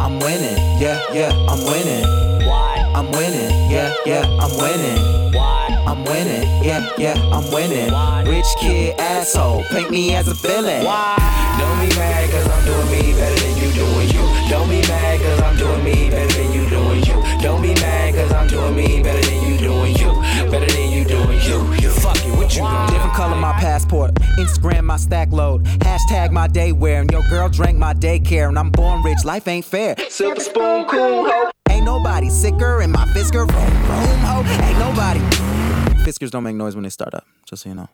[0.00, 0.58] I'm winning.
[0.80, 2.04] Yeah, yeah, I'm winning.
[2.46, 2.92] Why?
[2.94, 3.70] I'm winning.
[3.70, 5.34] Yeah, yeah, I'm winning.
[5.34, 5.59] Why?
[6.00, 6.64] I'm winning.
[6.64, 7.92] Yeah, yeah, I'm winning.
[8.26, 9.64] Rich kid asshole.
[9.64, 10.84] Paint me as a villain.
[10.84, 11.16] Why?
[11.58, 14.48] Don't be mad cause I'm doing me better than you doing you.
[14.48, 17.42] Don't be mad cause I'm doing me better than you doing you.
[17.42, 20.50] Don't be mad cause I'm doing me better than you doing you.
[20.50, 21.74] Better than you doing you.
[21.74, 22.94] You fuck it, what you gonna do?
[22.94, 24.14] Different color my passport.
[24.38, 25.64] Instagram my stack load.
[25.80, 27.02] Hashtag my day wear.
[27.02, 28.48] And your girl drank my daycare.
[28.48, 29.22] And I'm born rich.
[29.26, 29.96] Life ain't fair.
[30.08, 31.50] Silver spoon cool hoe.
[31.68, 34.42] Ain't nobody sicker in my Fisker room, room ho.
[34.64, 35.59] Ain't nobody.
[36.10, 37.24] Fiskers don't make noise when they start up.
[37.46, 37.88] Just so you know.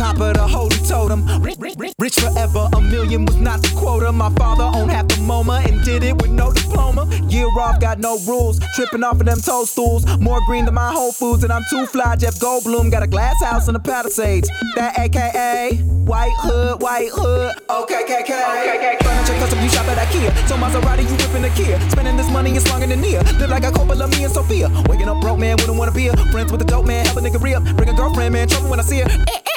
[0.00, 1.20] Top of the holy totem.
[1.42, 4.10] Rich, forever, a million was not the quota.
[4.10, 7.04] My father owned half the MoMA and did it with no diploma.
[7.28, 8.58] Year off, got no rules.
[8.74, 10.06] Tripping off of them toadstools.
[10.18, 12.16] More green than my Whole Foods, and I'm too fly.
[12.16, 14.48] Jeff Goldblum got a glass house in the Palisades.
[14.74, 15.76] That AKA
[16.08, 17.52] White Hood, White Hood.
[17.68, 19.04] Okay, KK.
[19.04, 20.32] Furniture custom, you shop at IKEA.
[20.48, 21.78] So Maserati, you whipping the Kia.
[21.90, 23.20] Spending this money is longer than near.
[23.38, 24.70] Live like a of me and Sophia.
[24.88, 27.04] Waking up broke, man, wouldn't wanna be a friends with a dope man.
[27.04, 27.52] Help a nigga re.
[27.74, 28.48] Bring a girlfriend, man.
[28.48, 29.10] Trouble when I see her.
[29.10, 29.49] Eh, eh.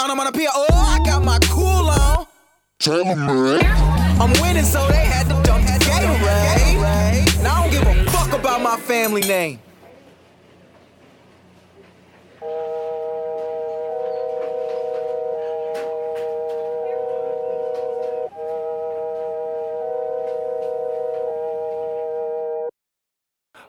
[0.00, 0.48] I'm on a pier.
[0.54, 2.26] Oh, I got my cool on.
[2.78, 3.64] Tell 'em, man.
[4.20, 7.38] I'm winning, so they had to dump that Gatorade.
[7.38, 9.58] And I don't give a fuck about my family name.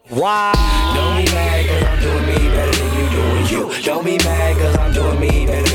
[0.09, 0.53] Why?
[0.95, 3.83] Don't be mad cause I'm doing me better than you doing you.
[3.83, 5.68] Don't be mad cause I'm doing me better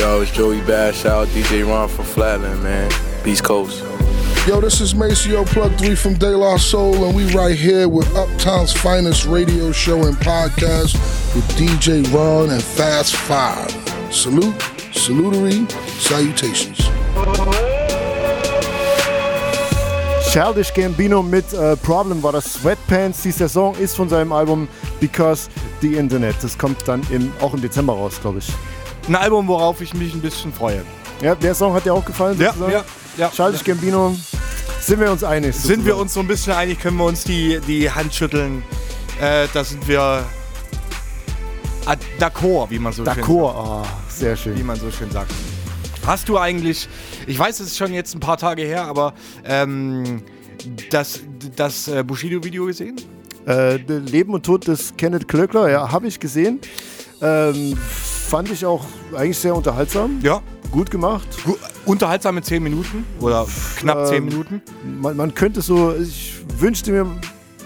[0.00, 2.90] Yo, it's Joey Badass out, DJ Ron from Flatland, man.
[3.22, 3.84] Beast Coast.
[4.48, 8.08] Yo, this is Maseo Plug 3 from De La Soul, and we right here with
[8.16, 10.94] Uptown's finest radio show and podcast
[11.34, 13.70] with DJ Ron and Fast Five.
[14.10, 14.54] Salute,
[14.94, 15.66] salutary,
[15.98, 16.78] salutations.
[20.32, 23.20] Childish Gambino mit äh, Problem war das Sweatpants.
[23.20, 24.66] Die Saison ist von seinem Album
[24.98, 25.50] Because
[25.82, 26.36] the Internet.
[26.40, 28.50] Das kommt dann im, auch im Dezember raus, glaube ich.
[29.10, 30.84] Ein Album, worauf ich mich ein bisschen freue.
[31.20, 32.38] Ja, der Song hat dir auch gefallen?
[32.38, 32.72] Ja, sozusagen?
[32.74, 32.84] ja,
[33.16, 33.28] ja.
[33.30, 34.14] Childish Gambino,
[34.80, 35.56] sind wir uns einig?
[35.56, 38.62] Sind wir uns so ein bisschen einig, können wir uns die, die Hand schütteln.
[39.20, 40.24] Äh, da sind wir
[41.86, 43.68] ah, d'accord, wie man so schön D'accord, sagt.
[43.68, 44.56] oh, sehr schön.
[44.56, 45.32] Wie man so schön sagt.
[46.06, 46.88] Hast du eigentlich,
[47.26, 50.22] ich weiß, es ist schon jetzt ein paar Tage her, aber ähm,
[50.92, 51.18] das,
[51.56, 52.94] das äh, Bushido-Video gesehen?
[53.44, 56.60] Äh, Leben und Tod des Kenneth Klöckler, ja, habe ich gesehen.
[57.20, 57.76] Ähm,
[58.30, 58.84] fand ich auch
[59.16, 60.20] eigentlich sehr unterhaltsam.
[60.22, 60.40] Ja.
[60.70, 61.26] Gut gemacht.
[61.44, 63.44] Gu unterhaltsame 10 Minuten oder
[63.76, 64.62] knapp 10 Ähm, Minuten.
[65.00, 67.06] Man, man könnte so, ich wünschte mir,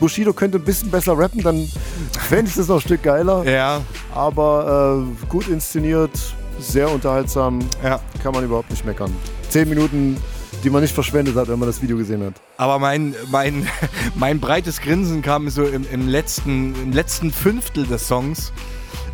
[0.00, 1.70] Bushido könnte ein bisschen besser rappen, dann
[2.18, 3.44] fände ich das noch ein Stück geiler.
[3.44, 3.82] Ja.
[4.14, 6.12] Aber äh, gut inszeniert,
[6.58, 8.00] sehr unterhaltsam, ja.
[8.22, 9.14] kann man überhaupt nicht meckern.
[9.50, 10.16] Zehn Minuten,
[10.62, 12.34] die man nicht verschwendet hat, wenn man das Video gesehen hat.
[12.56, 13.68] Aber mein, mein,
[14.14, 18.50] mein breites Grinsen kam so im, im, letzten, im letzten Fünftel des Songs.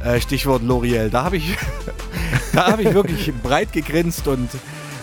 [0.05, 1.11] Äh, Stichwort L'Oreal.
[1.11, 1.57] Da habe ich,
[2.53, 4.49] da hab ich wirklich breit gegrinst und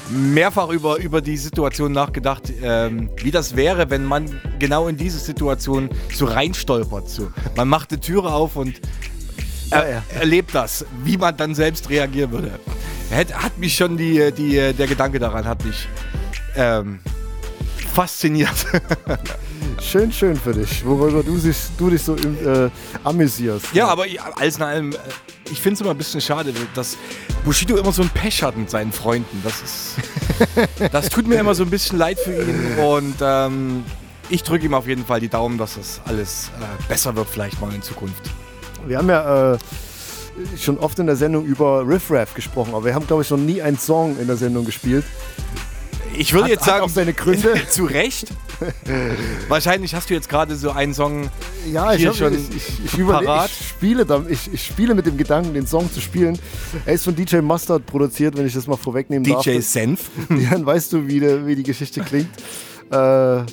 [0.10, 5.20] mehrfach über, über die Situation nachgedacht, ähm, wie das wäre, wenn man genau in diese
[5.20, 7.10] Situation so reinstolpert.
[7.10, 7.32] So.
[7.56, 8.80] Man macht die Türe auf und
[9.70, 12.52] er, erlebt das, wie man dann selbst reagieren würde.
[13.12, 15.88] Hat, hat mich schon die, die, der Gedanke daran hat mich
[16.56, 17.00] ähm,
[17.94, 18.66] fasziniert.
[19.82, 22.70] Schön, schön für dich, worüber du, sich, du dich so äh,
[23.04, 23.68] amüsierst.
[23.74, 24.98] Ja, aber ich- alles in allem, äh,
[25.52, 26.98] ich finde es immer ein bisschen schade, dass
[27.46, 29.42] Bushido immer so ein Pech hat mit seinen Freunden.
[29.44, 30.90] Das ist.
[30.92, 33.84] das tut mir immer so ein bisschen leid für ihn und ähm,
[34.30, 37.62] ich drücke ihm auf jeden Fall die Daumen, dass das alles äh, besser wird, vielleicht
[37.62, 38.30] mal in Zukunft.
[38.86, 39.58] Wir haben ja äh,
[40.60, 43.38] schon oft in der Sendung über Riff Raff gesprochen, aber wir haben, glaube ich, noch
[43.38, 45.06] nie einen Song in der Sendung gespielt.
[46.16, 47.54] Ich würde Hat- jetzt sagen, seine Gründe.
[47.70, 48.28] zu Recht.
[49.48, 51.30] Wahrscheinlich hast du jetzt gerade so einen Song
[51.72, 53.50] Ja, ich, hier hab, schon ich, ich, ich, parat.
[53.50, 56.38] ich, spiele da, ich, ich spiele mit dem Gedanken, den Song zu spielen.
[56.86, 59.44] Er ist von DJ Mustard produziert, wenn ich das mal vorwegnehmen darf.
[59.44, 60.10] DJ Senf.
[60.50, 62.30] Dann weißt du, wie, der, wie die Geschichte klingt.
[62.90, 63.44] Äh,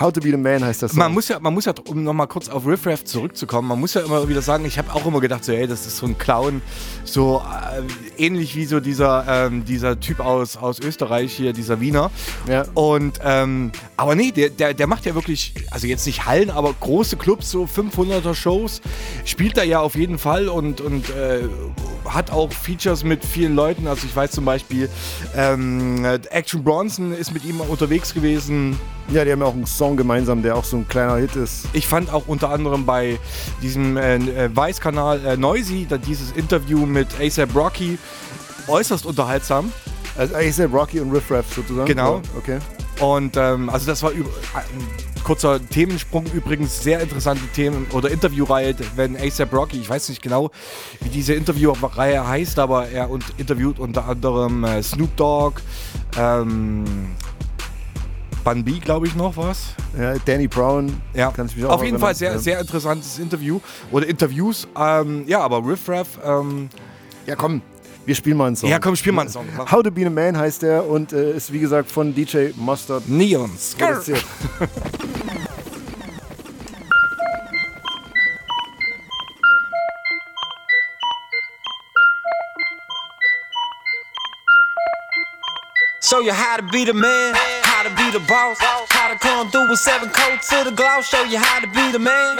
[0.00, 1.00] How to be the Man heißt das Song.
[1.00, 3.94] Man muss ja, man muss ja, um nochmal kurz auf Riff Raff zurückzukommen, man muss
[3.94, 6.16] ja immer wieder sagen, ich habe auch immer gedacht, so, ey, das ist so ein
[6.16, 6.62] Clown,
[7.04, 12.12] so äh, ähnlich wie so dieser, ähm, dieser Typ aus, aus Österreich hier, dieser Wiener.
[12.48, 12.64] Ja.
[12.74, 16.72] Und, ähm, aber nee, der, der, der macht ja wirklich, also jetzt nicht Hallen, aber
[16.78, 18.80] große Clubs, so 500er Shows,
[19.24, 21.40] spielt da ja auf jeden Fall und, und äh,
[22.04, 23.88] hat auch Features mit vielen Leuten.
[23.88, 24.88] Also ich weiß zum Beispiel,
[25.36, 28.78] ähm, Action Bronson ist mit ihm unterwegs gewesen.
[29.10, 31.66] Ja, die haben ja auch einen Song gemeinsam, der auch so ein kleiner Hit ist.
[31.72, 33.18] Ich fand auch unter anderem bei
[33.62, 37.98] diesem äh, äh, Weiß-Kanal äh, Noisy, dieses Interview mit ASAP Rocky
[38.66, 39.72] äußerst unterhaltsam.
[40.18, 41.86] Also ASAP Rocky und Riff Raff sozusagen?
[41.86, 42.20] Genau.
[42.36, 42.58] Okay.
[43.00, 44.24] Und ähm, also das war ein
[45.24, 50.50] kurzer Themensprung übrigens, sehr interessante Themen oder Interviewreihe, wenn ASAP Rocky, ich weiß nicht genau,
[51.00, 55.60] wie diese Interviewreihe heißt, aber er und, interviewt unter anderem äh, Snoop Dogg,
[56.18, 56.84] ähm,
[58.48, 59.74] Bun B, glaube ich, noch was.
[59.98, 61.00] Ja, Danny Brown.
[61.12, 62.00] Ja, kann ich mich auch auf jeden erinnern.
[62.00, 62.38] Fall sehr, Ja.
[62.38, 64.66] sehr interessantes Interview oder Interviews.
[64.74, 66.68] Ähm, ja, aber Riff Raff, ähm,
[67.26, 67.60] ja komm,
[68.06, 68.70] Wir spielen mal einen Song.
[68.70, 69.44] Ja, komm, spiel mal einen Song.
[69.70, 73.06] How to Be a Man heißt der und äh, ist wie gesagt von DJ Mustard
[73.06, 73.74] Neons.
[73.78, 74.24] produziert.
[86.00, 87.34] Show you how to be the man,
[88.12, 91.08] be the boss, how to come through with seven coats to the gloss.
[91.08, 92.38] Show you how to be the man.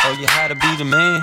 [0.00, 1.22] Show you how to be the man.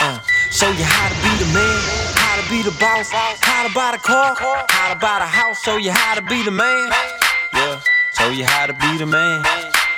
[0.00, 0.18] Uh,
[0.50, 1.78] show you how to be the man,
[2.16, 4.34] how to be the boss, how to buy the car,
[4.68, 5.62] how to buy the house.
[5.62, 6.90] Show you how to be the man.
[7.52, 7.80] Yeah,
[8.18, 9.44] show you how to be the man.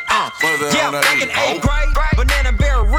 [0.09, 0.31] Uh,
[0.75, 1.92] yeah, back in eighth grade,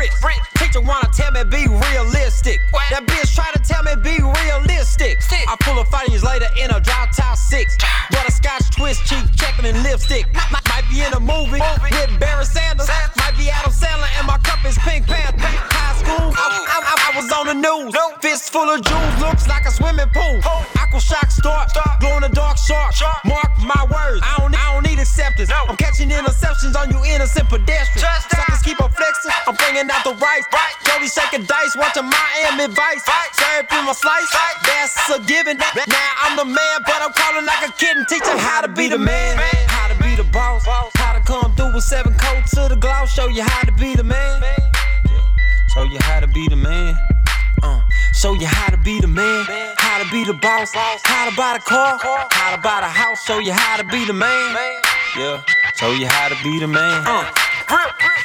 [0.04, 0.44] bear rich.
[0.56, 2.60] Teacher wanna tell me be realistic.
[2.92, 5.20] That bitch try to tell me be realistic.
[5.32, 7.78] I pull her five years later in a drop top six.
[8.12, 10.26] But a scotch twist, cheek checking and lipstick.
[10.52, 12.90] Might, be in a movie with Barry Sanders.
[13.18, 15.40] Might be Adam Sandler and my cup is Pink Panther.
[15.42, 17.96] High school, I, I, I, I was on the news.
[18.22, 20.40] Fist full of jewels, looks like a swimming pool.
[20.78, 22.94] Aqua shock start, glow in the dark shark.
[23.26, 24.43] Mark my words, I don't,
[26.72, 28.24] on you innocent pedestrians.
[28.32, 30.48] Suckers keep on flexing, I'm bringing out the rice.
[30.88, 33.04] Jody shaking dice, watching Miami Vice.
[33.36, 34.32] Serve in my slice,
[34.64, 35.58] that's a given.
[35.58, 38.88] Now I'm the man, but I'm calling like a kid and teaching how to be
[38.88, 42.68] the man, how to be the boss, how to come through with seven coats to
[42.70, 43.14] the gloss.
[43.14, 44.42] Show you how to be the man.
[45.74, 47.13] Show you how to be the man.
[48.24, 49.44] Show you how to be the man,
[49.76, 52.00] how to be the boss, how to buy the car,
[52.32, 53.22] how to buy the house.
[53.26, 54.56] Show you how to be the man.
[55.18, 55.44] Yeah,
[55.76, 57.04] show you how to be the man.
[57.06, 57.30] Uh,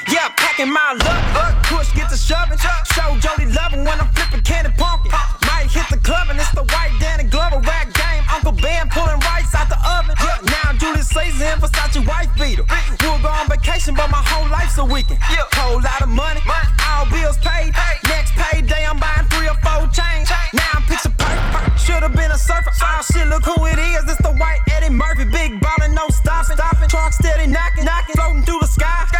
[0.06, 1.64] yeah, packing my luck.
[1.64, 2.58] Push, get to shoving.
[2.94, 5.37] Show Jody loving when I'm flipping candy pumpkin.
[5.68, 8.24] Hit the club and it's the white Danny Glover rap game.
[8.32, 10.16] Uncle Ben pulling rice out the oven.
[10.16, 12.64] Yeah, now Julius Caesar and Versace wife beater.
[13.04, 15.20] We'll go on vacation, but my whole life's a weekend.
[15.60, 16.40] Whole lot of money,
[16.88, 17.76] all bills paid.
[18.08, 20.32] Next payday, I'm buying three or four chains.
[20.56, 21.80] Now I'm picture perfect.
[21.80, 22.72] Should've been a surfer.
[22.72, 24.08] Oh shit, look who it is.
[24.08, 25.24] It's the white Eddie Murphy.
[25.28, 26.56] Big ballin', no stopping.
[26.56, 26.88] stopping.
[26.88, 28.16] Truck steady knocking, knocking.
[28.16, 29.17] Floating through the sky.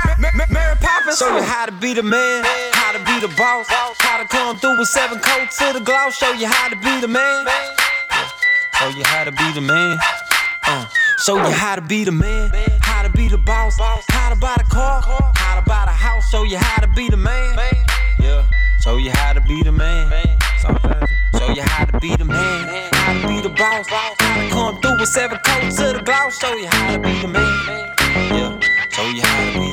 [1.19, 4.57] Show you how to be the man, how to be the boss, how to come
[4.59, 6.17] through with seven coats to the gloss.
[6.17, 7.45] Show you how to be the man.
[8.79, 9.99] Show you how to be the man.
[10.65, 10.87] Uh,
[11.25, 12.53] show you how to be the man,
[12.83, 15.03] how to be the boss, how to buy the car,
[15.35, 16.31] how to buy the house.
[16.31, 17.59] Show you how to be the man.
[18.21, 18.47] Yeah,
[18.81, 20.13] show you how to be the man.
[20.61, 24.81] Show you how to be the man, how to be the boss, how to come
[24.81, 26.39] through with seven coats to the gloss.
[26.39, 27.95] Show you how to be the man.
[28.31, 29.68] Yeah, show you how to be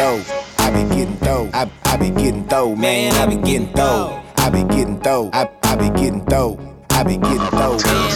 [0.00, 0.54] I be getting dough.
[0.58, 1.50] I be getting dough.
[1.52, 3.12] I, I be getting dough, man.
[3.14, 4.22] I be getting dough.
[4.36, 5.28] I be getting dough.
[5.32, 6.56] I, I be getting dough.
[6.90, 7.78] I be getting dough.
[7.78, 8.06] Getting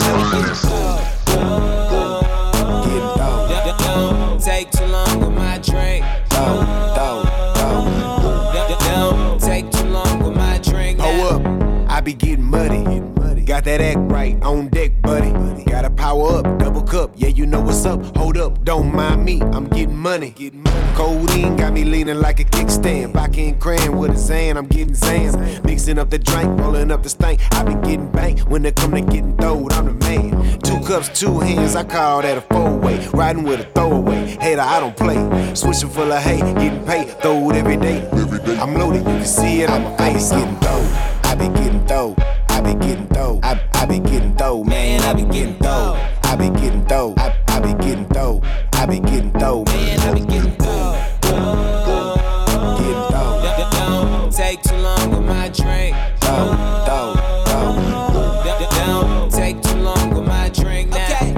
[3.19, 4.39] dough.
[4.39, 6.05] Take too long with my drink.
[6.29, 6.63] Dough,
[6.95, 7.25] dough,
[7.57, 8.79] dough.
[8.87, 11.01] Don't take too long with my drink.
[11.01, 13.01] Hold up, I be getting muddy.
[13.45, 15.33] Got that act right on deck, buddy.
[15.65, 17.11] Gotta power up, double cup.
[17.17, 18.17] Yeah, you know what's up.
[18.17, 19.41] Hold up, don't mind me.
[19.41, 20.35] I'm getting money.
[20.95, 23.15] Codeine got me leaning like a kickstand.
[23.15, 24.59] Vodka and cran with a Zan.
[24.59, 25.65] I'm getting Zans.
[25.65, 27.41] Mixing up the drink, rolling up the stank.
[27.53, 29.73] I been getting banked when it come to getting throwed.
[29.73, 30.61] I'm the man.
[30.61, 31.77] Two cups, two hands.
[31.77, 33.07] I call that a four way.
[33.15, 34.37] Riding with a throwaway.
[34.39, 35.55] Hater, I don't play.
[35.55, 37.09] Switching full of hay, getting paid.
[37.23, 38.07] Throw it every day.
[38.61, 40.31] I'm loaded, you can see it my face.
[40.31, 41.12] Getting dough.
[41.33, 42.15] I be getting dough.
[42.51, 43.41] I be getting dough.
[43.43, 45.01] I, I be getting dough, man.
[45.01, 45.99] I be getting dough.
[46.25, 47.15] I be getting dough.
[47.17, 48.43] I, I be getting dough.
[48.75, 50.01] I be getting dough, man.
[50.01, 50.93] I be getting dough.
[52.77, 54.31] Getting dough.
[54.31, 55.97] Take too long with my drink.
[56.21, 56.53] Dough,
[56.85, 57.15] dough,
[57.47, 58.43] dough.
[58.87, 61.07] Don't take too long with my drink now.
[61.07, 61.33] Okay,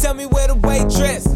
[0.00, 1.26] tell me where the waitress.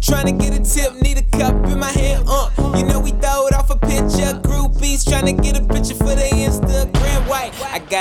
[0.00, 2.24] Trying to get a tip, need a cup in my hand.
[2.26, 4.34] Uh, you know we throw it off a picture.
[4.42, 6.29] Groupies trying to get a picture for their Instagram.
[6.29, 6.29] White, I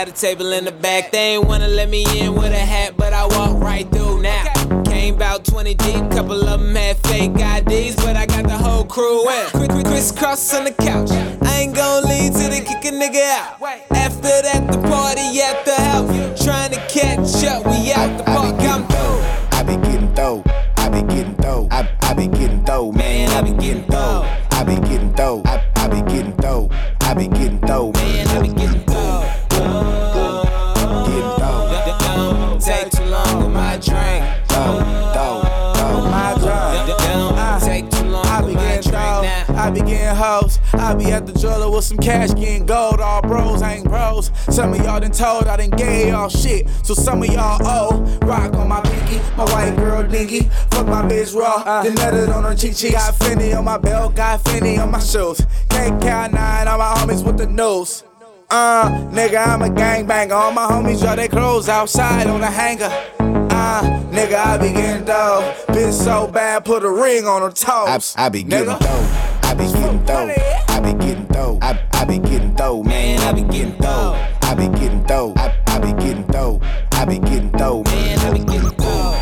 [0.05, 1.11] got a table in the back.
[1.11, 4.45] They ain't wanna let me in with a hat, but I walk right through now.
[4.85, 8.85] Came about 20 deep, couple of them had fake IDs, but I got the whole
[8.85, 9.49] crew in.
[9.49, 11.11] Quick, quick, crisscross on the couch.
[11.11, 13.61] I ain't gon' leave till they kick a nigga out.
[13.91, 16.45] After that, the party at the house.
[16.45, 18.55] Trying to catch up, we out the park.
[18.61, 19.19] I'm through.
[19.51, 20.43] I be getting dough.
[20.77, 21.67] I be getting dough.
[21.71, 23.27] I, I be getting dough, man.
[23.31, 24.23] I be getting dough.
[24.51, 25.41] I be getting dough.
[25.45, 26.69] I, I be getting dough.
[27.01, 28.28] I be getting dough, man.
[41.31, 42.99] The jeweler with some cash getting gold.
[42.99, 44.31] All bros ain't bros.
[44.49, 46.67] Some of y'all done told I done gave y'all shit.
[46.83, 47.99] So some of y'all owe.
[48.25, 50.41] Rock on my pinky, my white girl dinky.
[50.71, 51.83] Fuck my bitch raw.
[51.83, 52.93] then let it on her cheek cheek.
[52.93, 55.41] Got Fendi on my belt, got Fendi on my shoes.
[55.69, 58.03] K9 on my homies with the nose.
[58.49, 60.31] Uh, nigga, I'm a gangbanger.
[60.31, 62.89] All my homies draw their clothes outside on the hanger.
[63.19, 65.55] Uh, nigga, I be getting dough.
[65.67, 68.15] Been so bad, put a ring on her toes.
[68.17, 68.77] I, I be getting dough.
[69.43, 70.33] I be getting dough.
[70.67, 71.18] I be getting.
[71.61, 73.19] I, I be getting dough, man.
[73.19, 74.15] I be getting dough.
[74.41, 75.33] I be getting dough.
[75.35, 76.61] I, I be getting dough.
[76.93, 78.19] I be getting dough, man.
[78.19, 79.15] I be getting dough.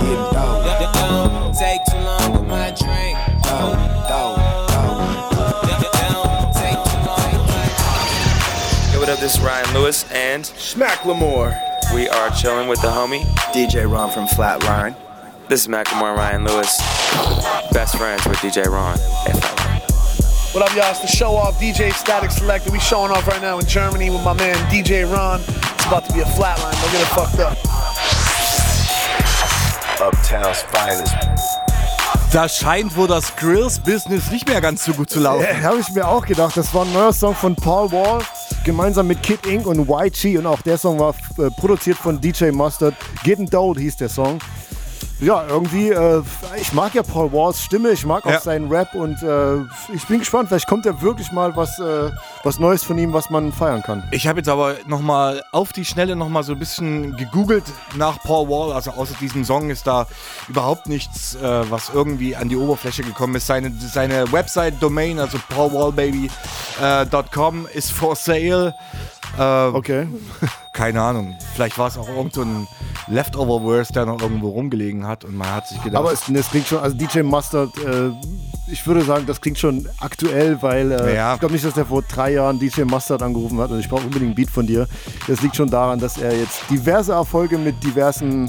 [0.00, 1.52] Getting dough.
[1.58, 3.18] Take too long with my drink.
[3.42, 3.74] Dough,
[4.08, 4.36] dough,
[6.54, 9.00] Take too long.
[9.00, 9.18] What up?
[9.18, 11.58] This is Ryan Lewis and Macklemore.
[11.94, 14.94] We are chilling with the homie DJ Ron from Flatline.
[15.48, 16.78] This is Macklemore and Ryan Lewis,
[17.72, 19.51] best friends with DJ Ron.
[20.52, 20.90] What up, y'all?
[20.90, 22.70] It's the show off DJ Static Selector.
[22.70, 25.40] We showing off right now in Germany with my man DJ Ron.
[25.40, 26.74] It's about to be a flatline.
[26.82, 27.56] Don't get it fucked up.
[29.98, 31.14] Uptown's finest.
[32.34, 35.42] Da scheint wohl das Grills-Business nicht mehr ganz so gut zu laufen.
[35.42, 36.54] Ja, habe ich mir auch gedacht.
[36.54, 38.20] Das war ein neuer Song von Paul Wall,
[38.62, 40.36] gemeinsam mit Kid Ink und YG.
[40.36, 42.94] Und auch der Song war äh, produziert von DJ Mustard.
[43.24, 44.38] Getting Dold hieß der Song.
[45.22, 46.20] Ja, irgendwie, äh,
[46.60, 48.40] ich mag ja Paul Walls Stimme, ich mag auch Ja.
[48.40, 49.58] seinen Rap und äh,
[49.94, 52.10] ich bin gespannt, vielleicht kommt ja wirklich mal was, äh,
[52.42, 54.02] was Neues von ihm, was man feiern kann.
[54.10, 57.62] Ich habe jetzt aber nochmal auf die Schnelle nochmal so ein bisschen gegoogelt
[57.94, 58.72] nach Paul Wall.
[58.72, 60.08] Also außer diesem Song ist da
[60.48, 63.46] überhaupt nichts, äh, was irgendwie an die Oberfläche gekommen ist.
[63.46, 68.74] Seine, seine Website-Domain, also paulwallbaby.com, ist for sale.
[69.38, 70.08] okay.
[70.72, 71.36] Keine Ahnung.
[71.54, 72.66] Vielleicht war es auch irgend so ein
[73.08, 75.98] Leftover-Verse, der noch irgendwo rumgelegen hat und man hat sich gedacht.
[76.00, 78.10] Aber es, das klingt schon, also DJ Mustard, äh,
[78.70, 81.34] ich würde sagen, das klingt schon aktuell, weil äh, Ja.
[81.34, 84.04] ich glaube nicht, dass der vor drei Jahren DJ Mustard angerufen hat und ich brauche
[84.04, 84.88] unbedingt ein Beat von dir.
[85.28, 88.48] Das liegt schon daran, dass er jetzt diverse Erfolge mit diversen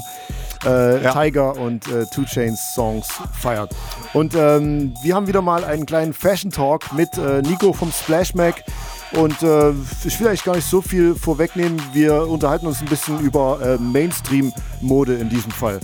[0.64, 3.06] äh, Tiger und äh, Two Chains Songs
[3.38, 3.74] feiert.
[4.14, 8.34] Und ähm, wir haben wieder mal einen kleinen Fashion Talk mit äh, Nico vom Splash
[8.34, 8.64] Mac.
[9.16, 9.70] Und äh,
[10.04, 11.80] ich will eigentlich gar nicht so viel vorwegnehmen.
[11.92, 15.80] Wir unterhalten uns ein bisschen über äh, Mainstream-Mode in diesem Fall.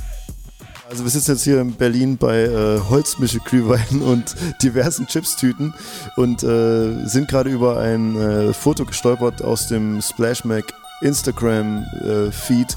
[0.91, 5.73] Also wir sitzen jetzt hier in Berlin bei äh, Holzmische-Glühwein und diversen Chipstüten
[6.17, 10.65] und äh, sind gerade über ein äh, Foto gestolpert aus dem Splash Mac
[11.01, 12.77] Instagram äh, Feed.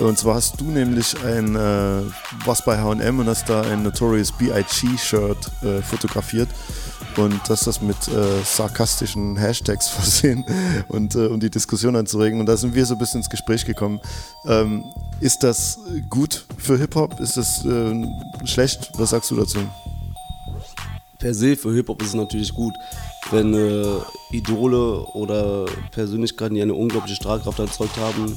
[0.00, 2.02] Und zwar hast du nämlich ein, äh,
[2.44, 4.96] was bei H&M und hast da ein Notorious B.I.G.
[4.96, 6.48] Shirt äh, fotografiert
[7.16, 10.44] und hast das mit äh, sarkastischen Hashtags versehen
[10.88, 12.40] und äh, um die Diskussion anzuregen.
[12.40, 14.00] Und da sind wir so ein bisschen ins Gespräch gekommen.
[14.46, 14.84] Ähm,
[15.20, 17.20] ist das gut für Hip-Hop?
[17.20, 18.06] Ist das äh,
[18.44, 18.90] schlecht?
[18.96, 19.58] Was sagst du dazu?
[21.20, 22.74] per se für Hip-Hop ist es natürlich gut,
[23.30, 23.84] wenn äh,
[24.32, 28.36] Idole oder Persönlichkeiten, die eine unglaubliche Strahlkraft erzeugt haben,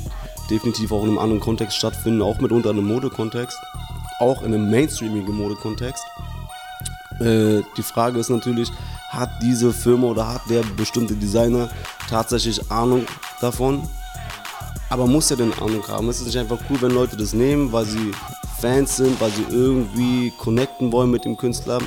[0.49, 3.57] definitiv auch in einem anderen Kontext stattfinden, auch mitunter in einem Modekontext,
[4.19, 6.03] auch in einem mainstreamigen Modekontext.
[7.19, 8.71] Äh, die Frage ist natürlich,
[9.09, 11.69] hat diese Firma oder hat der bestimmte Designer
[12.09, 13.05] tatsächlich Ahnung
[13.41, 13.87] davon?
[14.89, 16.09] Aber muss er denn Ahnung haben?
[16.09, 18.11] Es ist nicht einfach cool, wenn Leute das nehmen, weil sie
[18.59, 21.79] Fans sind, weil sie irgendwie connecten wollen mit dem Künstler.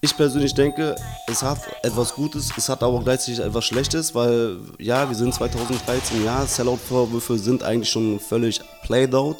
[0.00, 0.94] Ich persönlich denke,
[1.26, 5.34] es hat etwas Gutes, es hat aber auch gleichzeitig etwas Schlechtes, weil ja, wir sind
[5.34, 9.38] 2013, ja, Sellout-Vorwürfe sind eigentlich schon völlig played out.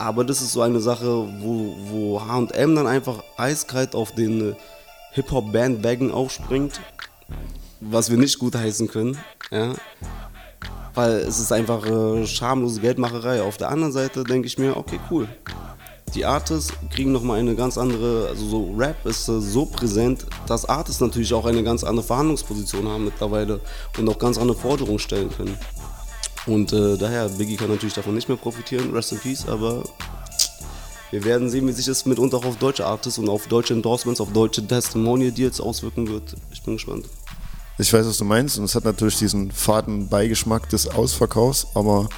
[0.00, 4.54] Aber das ist so eine Sache, wo, wo HM dann einfach eiskalt auf den äh,
[5.12, 6.80] Hip-Hop-Bandwagon aufspringt,
[7.80, 9.18] was wir nicht gut heißen können.
[9.50, 9.74] Ja.
[10.94, 13.42] Weil es ist einfach äh, schamlose Geldmacherei.
[13.42, 15.28] Auf der anderen Seite denke ich mir, okay, cool.
[16.14, 20.64] Die Artists kriegen nochmal eine ganz andere, also so Rap ist äh, so präsent, dass
[20.64, 23.60] Artists natürlich auch eine ganz andere Verhandlungsposition haben mittlerweile
[23.98, 25.58] und auch ganz andere Forderungen stellen können.
[26.46, 29.84] Und äh, daher, Biggie kann natürlich davon nicht mehr profitieren, rest in peace, aber
[31.10, 34.20] wir werden sehen, wie sich das mitunter auch auf deutsche Artists und auf deutsche Endorsements,
[34.20, 36.36] auf deutsche Testimonial Deals auswirken wird.
[36.52, 37.06] Ich bin gespannt.
[37.78, 42.08] Ich weiß, was du meinst und es hat natürlich diesen faden Beigeschmack des Ausverkaufs, aber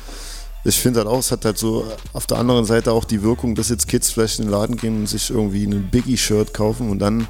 [0.64, 3.54] ich finde halt auch, es hat halt so auf der anderen Seite auch die Wirkung,
[3.54, 6.98] dass jetzt Kids vielleicht in den Laden gehen und sich irgendwie ein Biggie-Shirt kaufen und
[6.98, 7.26] dann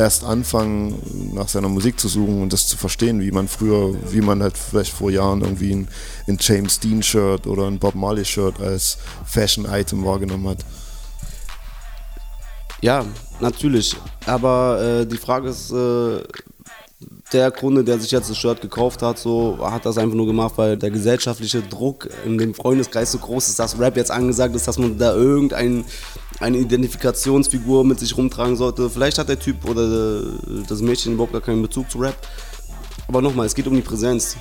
[0.00, 4.22] erst anfangen, nach seiner Musik zu suchen und das zu verstehen, wie man früher, wie
[4.22, 5.88] man halt vielleicht vor Jahren irgendwie ein,
[6.26, 8.96] ein James Dean-Shirt oder ein Bob Marley-Shirt als
[9.26, 10.64] Fashion-Item wahrgenommen hat.
[12.80, 13.04] Ja,
[13.40, 13.94] natürlich.
[14.24, 16.22] Aber äh, die Frage ist, äh,
[17.32, 20.54] der Kunde, der sich jetzt das Shirt gekauft hat, so hat das einfach nur gemacht,
[20.56, 24.66] weil der gesellschaftliche Druck in dem Freundeskreis so groß ist, dass Rap jetzt angesagt ist,
[24.66, 25.84] dass man da irgendeine
[26.40, 28.88] eine Identifikationsfigur mit sich rumtragen sollte.
[28.88, 30.22] Vielleicht hat der Typ oder
[30.66, 32.16] das Mädchen überhaupt gar keinen Bezug zu Rap.
[33.06, 34.36] Aber nochmal, es geht um die Präsenz.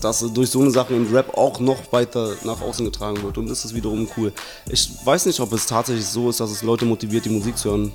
[0.00, 3.38] Dass durch so eine Sache im Rap auch noch weiter nach außen getragen wird.
[3.38, 4.32] Und das ist wiederum cool.
[4.70, 7.70] Ich weiß nicht, ob es tatsächlich so ist, dass es Leute motiviert, die Musik zu
[7.70, 7.92] hören.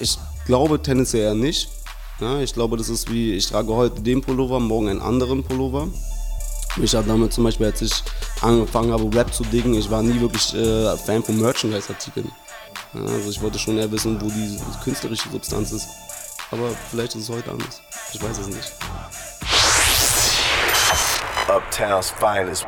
[0.00, 1.68] Ich glaube tendenziell eher nicht.
[2.20, 5.88] Ja, ich glaube, das ist wie, ich trage heute den Pullover, morgen einen anderen Pullover.
[6.82, 7.92] Ich habe damit zum Beispiel, als ich
[8.40, 12.30] angefangen habe, Rap zu diggen, ich war nie wirklich äh, Fan von Merchandise-Artikeln.
[12.96, 15.88] Ja, also ich wollte schon eher wissen, wo die künstlerische Substanz ist.
[16.50, 17.82] Aber vielleicht ist es heute anders.
[18.12, 18.72] Ich weiß es nicht.
[21.48, 22.66] Uptown's finest.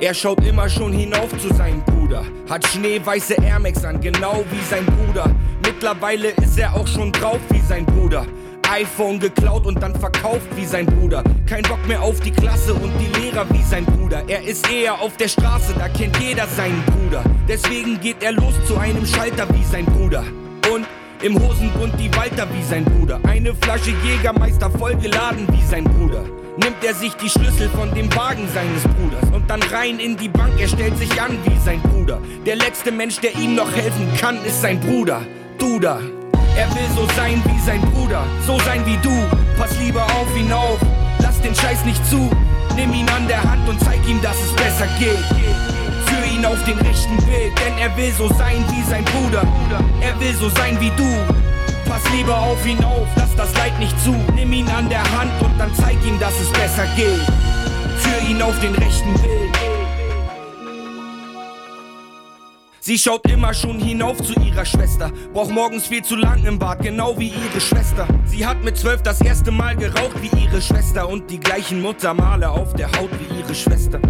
[0.00, 2.24] Er schaut immer schon hinauf zu seinem Bruder.
[2.48, 5.30] Hat schneeweiße Air Max an, genau wie sein Bruder.
[5.62, 8.24] Mittlerweile ist er auch schon drauf wie sein Bruder.
[8.70, 11.22] iPhone geklaut und dann verkauft wie sein Bruder.
[11.46, 14.22] Kein Bock mehr auf die Klasse und die Lehrer wie sein Bruder.
[14.26, 17.22] Er ist eher auf der Straße, da kennt jeder seinen Bruder.
[17.46, 20.24] Deswegen geht er los zu einem Schalter wie sein Bruder.
[20.72, 20.86] Und
[21.22, 23.20] im Hosenbund die Walter wie sein Bruder.
[23.24, 26.24] Eine Flasche Jägermeister vollgeladen wie sein Bruder.
[26.56, 30.28] Nimmt er sich die Schlüssel von dem Wagen seines Bruders und dann rein in die
[30.28, 30.60] Bank.
[30.60, 32.20] Er stellt sich an wie sein Bruder.
[32.44, 35.22] Der letzte Mensch, der ihm noch helfen kann, ist sein Bruder.
[35.58, 36.00] Du da.
[36.56, 39.14] Er will so sein wie sein Bruder, so sein wie du.
[39.56, 40.78] Pass lieber auf ihn auf,
[41.20, 42.28] lass den Scheiß nicht zu.
[42.74, 45.24] Nimm ihn an der Hand und zeig ihm, dass es besser geht.
[46.06, 49.46] Führ ihn auf den rechten Weg, denn er will so sein wie sein Bruder.
[50.00, 51.49] Er will so sein wie du.
[51.90, 54.14] Pass lieber auf ihn auf, lass das Leid nicht zu.
[54.36, 57.20] Nimm ihn an der Hand und dann zeig ihm, dass es besser geht.
[57.98, 59.58] Führ ihn auf den rechten Weg.
[62.78, 65.10] Sie schaut immer schon hinauf zu ihrer Schwester.
[65.32, 68.06] Braucht morgens viel zu lang im Bad, genau wie ihre Schwester.
[68.24, 72.50] Sie hat mit zwölf das erste Mal geraucht wie ihre Schwester und die gleichen Muttermale
[72.50, 74.00] auf der Haut wie ihre Schwester.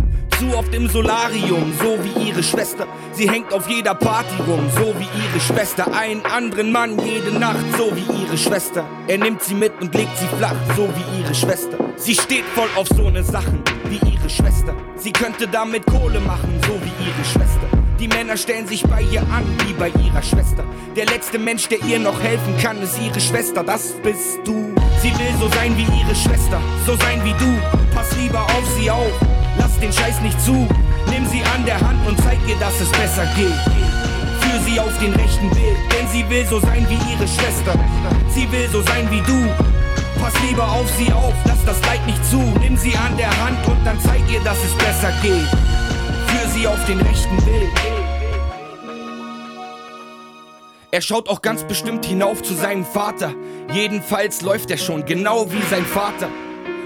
[0.40, 2.86] Zu oft im Solarium, so wie ihre Schwester.
[3.12, 5.94] Sie hängt auf jeder Party rum, so wie ihre Schwester.
[5.94, 8.86] Einen anderen Mann jede Nacht, so wie ihre Schwester.
[9.06, 11.76] Er nimmt sie mit und legt sie flach, so wie ihre Schwester.
[11.96, 14.74] Sie steht voll auf so ne Sachen, wie ihre Schwester.
[14.96, 17.68] Sie könnte damit Kohle machen, so wie ihre Schwester.
[17.98, 20.64] Die Männer stellen sich bei ihr an, wie bei ihrer Schwester.
[20.96, 24.74] Der letzte Mensch, der ihr noch helfen kann, ist ihre Schwester, das bist du.
[25.02, 27.58] Sie will so sein wie ihre Schwester, so sein wie du.
[27.94, 29.12] Pass lieber auf sie auf,
[29.80, 30.68] den Scheiß nicht zu.
[31.08, 33.60] Nimm sie an der Hand und zeig ihr, dass es besser geht.
[34.40, 37.74] Führ sie auf den rechten Weg, denn sie will so sein wie ihre Schwester.
[38.28, 39.48] Sie will so sein wie du.
[40.20, 42.38] Pass lieber auf sie auf, lass das Leid nicht zu.
[42.60, 45.48] Nimm sie an der Hand und dann zeig ihr, dass es besser geht.
[46.26, 47.68] Führ sie auf den rechten Weg.
[50.92, 53.32] Er schaut auch ganz bestimmt hinauf zu seinem Vater.
[53.72, 56.28] Jedenfalls läuft er schon genau wie sein Vater.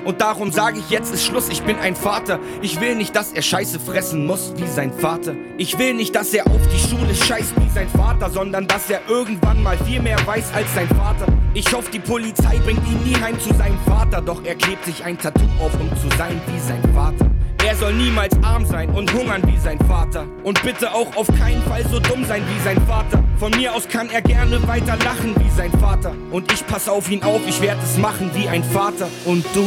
[0.04, 2.38] Und darum sage ich jetzt ist Schluss, ich bin ein Vater.
[2.60, 5.34] Ich will nicht, dass er Scheiße fressen muss wie sein Vater.
[5.56, 9.00] Ich will nicht, dass er auf die Schule scheißt wie sein Vater, sondern dass er
[9.08, 11.26] irgendwann mal viel mehr weiß als sein Vater.
[11.54, 15.02] Ich hoffe, die Polizei bringt ihn nie heim zu seinem Vater, doch er klebt sich
[15.04, 17.30] ein Tattoo auf, um zu sein wie sein Vater.
[17.74, 20.26] Er soll niemals arm sein und hungern wie sein Vater.
[20.44, 23.24] Und bitte auch auf keinen Fall so dumm sein wie sein Vater.
[23.36, 26.14] Von mir aus kann er gerne weiter lachen wie sein Vater.
[26.30, 29.08] Und ich pass auf ihn auf, ich werde es machen wie ein Vater.
[29.24, 29.62] Und du?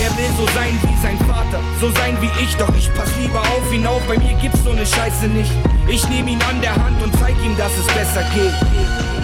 [0.00, 3.40] Er will so sein wie sein Vater, so sein wie ich, doch ich pass lieber
[3.40, 5.52] auf ihn auf, bei mir gibt's so ne Scheiße nicht.
[5.86, 8.54] Ich nehm ihn an der Hand und zeig ihm, dass es besser geht.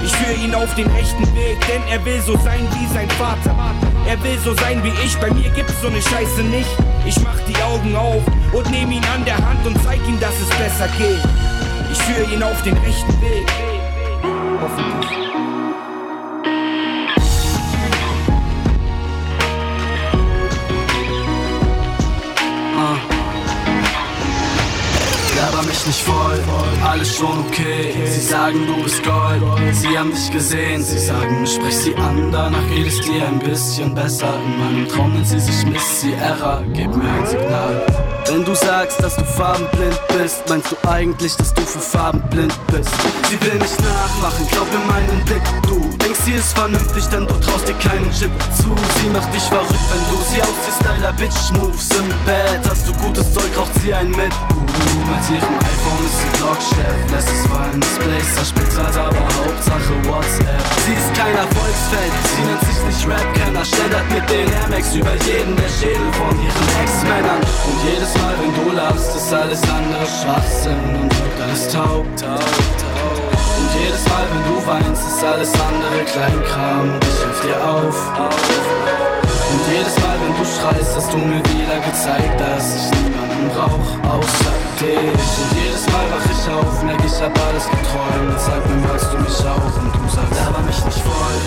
[0.05, 3.57] Ich führe ihn auf den rechten Weg, denn er will so sein wie sein Vater.
[4.07, 6.68] Er will so sein wie ich, bei mir gibt's so ne Scheiße nicht.
[7.07, 10.34] Ich mach die Augen auf und nehm ihn an der Hand und zeig ihm, dass
[10.40, 11.22] es besser geht.
[11.90, 13.46] Ich führe ihn auf den rechten Weg.
[14.61, 15.64] Hoffentlich.
[25.87, 26.41] Mich nicht voll,
[26.82, 27.93] alles schon okay.
[28.07, 30.82] Sie sagen, du bist Gold, sie haben dich gesehen.
[30.82, 34.35] Sie sagen, sprich sie an, danach geht es dir ein bisschen besser.
[34.45, 38.14] In meinem Traum nennt sie sich Miss Sierra, gib mir ein Signal.
[38.35, 42.53] Wenn du sagst, dass du farbenblind bist, meinst du eigentlich, dass du für Farben blind
[42.66, 42.91] bist?
[43.30, 47.35] Sie will nicht nachmachen, glaub mir meinen Blick, du denkst, sie ist vernünftig, denn du
[47.35, 48.74] traust dir keinen Chip zu.
[48.99, 52.59] Sie macht dich verrückt, wenn du sie ausziehst, Styler Bitch Moves im Bett.
[52.68, 54.35] Hast du gutes Zeug, raucht sie ein mit.
[54.51, 54.64] Uh,
[55.07, 60.64] mit ihrem iPhone ist sie Blogchef, lässt es fallen, Displays zersplittert, aber Hauptsache WhatsApp.
[60.85, 65.14] Sie ist kein Erfolgsfan, sie nennt sich nicht Rap-Kenner, schlendert mit den Air Max über
[65.22, 67.41] jeden der Schädel von ihren Ex-Männern.
[67.41, 71.12] Und jedes Mal, wenn du lachst, ist alles andere Schwachsinn und
[71.43, 73.25] alles taub, taub, taub.
[73.59, 78.18] Und jedes Mal, wenn du weinst, ist alles andere Kleinkram und ich hilf dir auf,
[78.18, 79.14] auf.
[79.55, 83.88] Und jedes Mal, wenn du schreist, hast du mir wieder gezeigt, dass ich niemanden brauch,
[84.11, 84.52] außer
[84.82, 85.30] dich.
[85.38, 88.34] Und jedes Mal wach ich auf, merk ich hab alles geträumt.
[88.34, 89.70] Sag mir, magst du mich auch?
[89.78, 91.38] Und du sagst, aber mich nicht voll.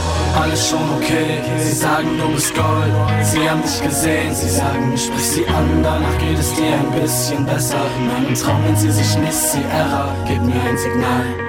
[0.41, 1.43] alles schon okay.
[1.59, 2.93] Sie sagen, du bist Gold,
[3.23, 4.33] sie haben dich gesehen.
[4.33, 7.83] Sie sagen, ich sprich sie an, danach geht es dir ein bisschen besser.
[7.99, 11.46] In meinem Traum, wenn sie sich misst, sie Error, gib mir ein Signal.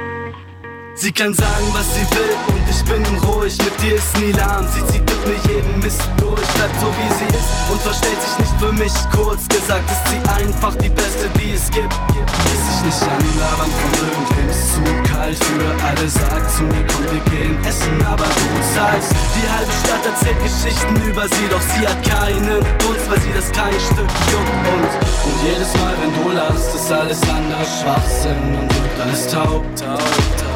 [1.00, 3.56] Sie kann sagen, was sie will und ich bin ruhig.
[3.58, 6.42] Mit dir ist nie lahm, sie zieht mit mir jeden Mist durch.
[6.58, 8.92] Bleibt so wie sie ist und verstellt sich nicht für mich.
[9.14, 11.94] Kurz gesagt ist sie einfach die Beste, die es gibt.
[12.50, 16.08] Ist sich nicht anlabern von irgendwem, ist zu kalt für alle.
[16.08, 19.14] Sagt zu mir, komm, wir gehen essen, aber du zahlst.
[19.38, 23.46] Die halbe Stadt erzählt Geschichten über sie, doch sie hat keinen Dunst, weil sie das
[23.54, 24.66] kein Stück juckt.
[24.66, 24.90] Und,
[25.30, 30.02] und jedes Mal, wenn du lachst, ist alles anders Schwachsinn und wird alles taub, taub,
[30.34, 30.47] taub.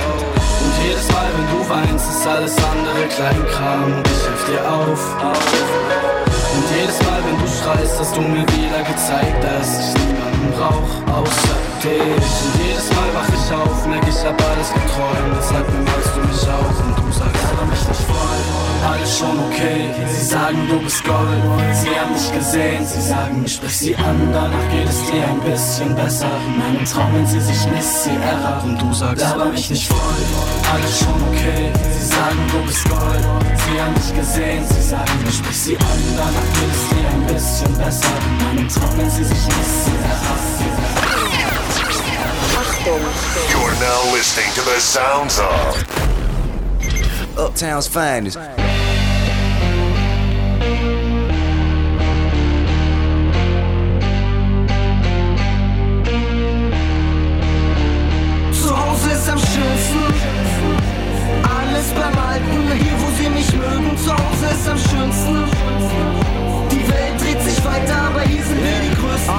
[0.84, 5.14] Jedes Mal, wenn du weinst, ist alles andere Kleinkram ich hilf dir auf.
[6.54, 11.18] Und jedes Mal, wenn du schreist, hast du mir wieder gezeigt, dass ich niemanden brauch,
[11.18, 11.92] außer dich.
[11.92, 16.48] Und jedes Mal wach ich auf, merk ich hab alles geträumt, deshalb malst du mich
[16.48, 18.90] auf und du sagst, aber mich nicht voll.
[18.90, 21.42] Alles schon okay, sie sagen, du bist Gold.
[21.72, 25.40] Sie haben dich gesehen, sie sagen, ich sprich sie an, danach geht es dir ein
[25.40, 26.30] bisschen besser.
[26.46, 29.86] In meinem Traum, wenn sie sich misst, sie Error und du sagst, aber mich nicht
[29.86, 29.98] voll.
[30.72, 33.51] Alles schon okay, sie sagen, du bist Gold.
[33.64, 37.26] Sie haben dich gesehen, sie sagen, ich sprich sie an, danach geht es dir ein
[37.26, 38.08] bisschen besser.
[38.26, 40.02] In meinem Traum, wenn sie sich misst, sie
[42.84, 42.98] Error.
[43.50, 45.76] You're now listening to the sounds of
[47.38, 48.38] Uptown's finest.
[65.02, 65.36] Schönsten.
[66.70, 69.34] Die Welt dreht sich weiter, aber hier sind wir die Größten.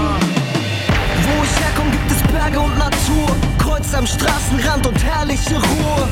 [1.24, 3.36] Wo ich herkomme, gibt es Berge und Natur.
[3.58, 6.08] Kreuz am Straßenrand und herrliche Ruhe.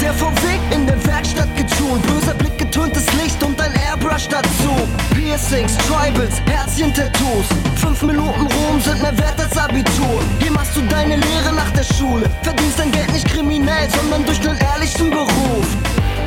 [0.00, 2.00] Der vom Weg in der Werkstatt getun.
[2.02, 4.72] Böser Blick, getöntes Licht und ein Airbrush dazu.
[5.14, 7.46] Piercings, Tribals, Herzchen-Tattoos.
[7.76, 10.20] Fünf Minuten Ruhm sind mehr wert als Abitur.
[10.40, 12.28] Hier machst du deine Lehre nach der Schule.
[12.42, 15.66] Verdienst dein Geld nicht kriminell, sondern durch einen ehrlichen Beruf.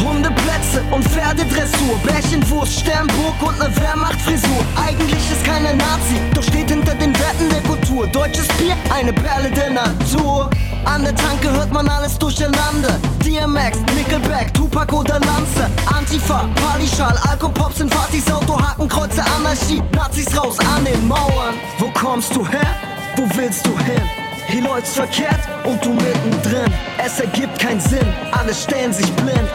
[0.03, 4.63] Hundeplätze und Pferdedressur, Bärchenwurst, Sternburg und ne Wehrmachtfrisur.
[4.75, 8.07] Eigentlich ist keiner Nazi, doch steht hinter den Werten der Kultur.
[8.07, 10.49] Deutsches Bier, eine Perle der Natur.
[10.85, 12.99] An der Tanke hört man alles durcheinander.
[13.23, 15.69] DMX, Nickelback, Tupac oder Lanze.
[15.85, 19.81] Antifa, Partyschal, Alkopops in Partys, Auto, Hakenkreuze, Anarchie.
[19.95, 21.55] Nazis raus an den Mauern.
[21.79, 22.75] Wo kommst du her?
[23.15, 24.01] Wo willst du hin?
[24.47, 26.71] Hier läuft's verkehrt und du mittendrin.
[27.03, 29.49] Es ergibt keinen Sinn, alle stellen sich blind.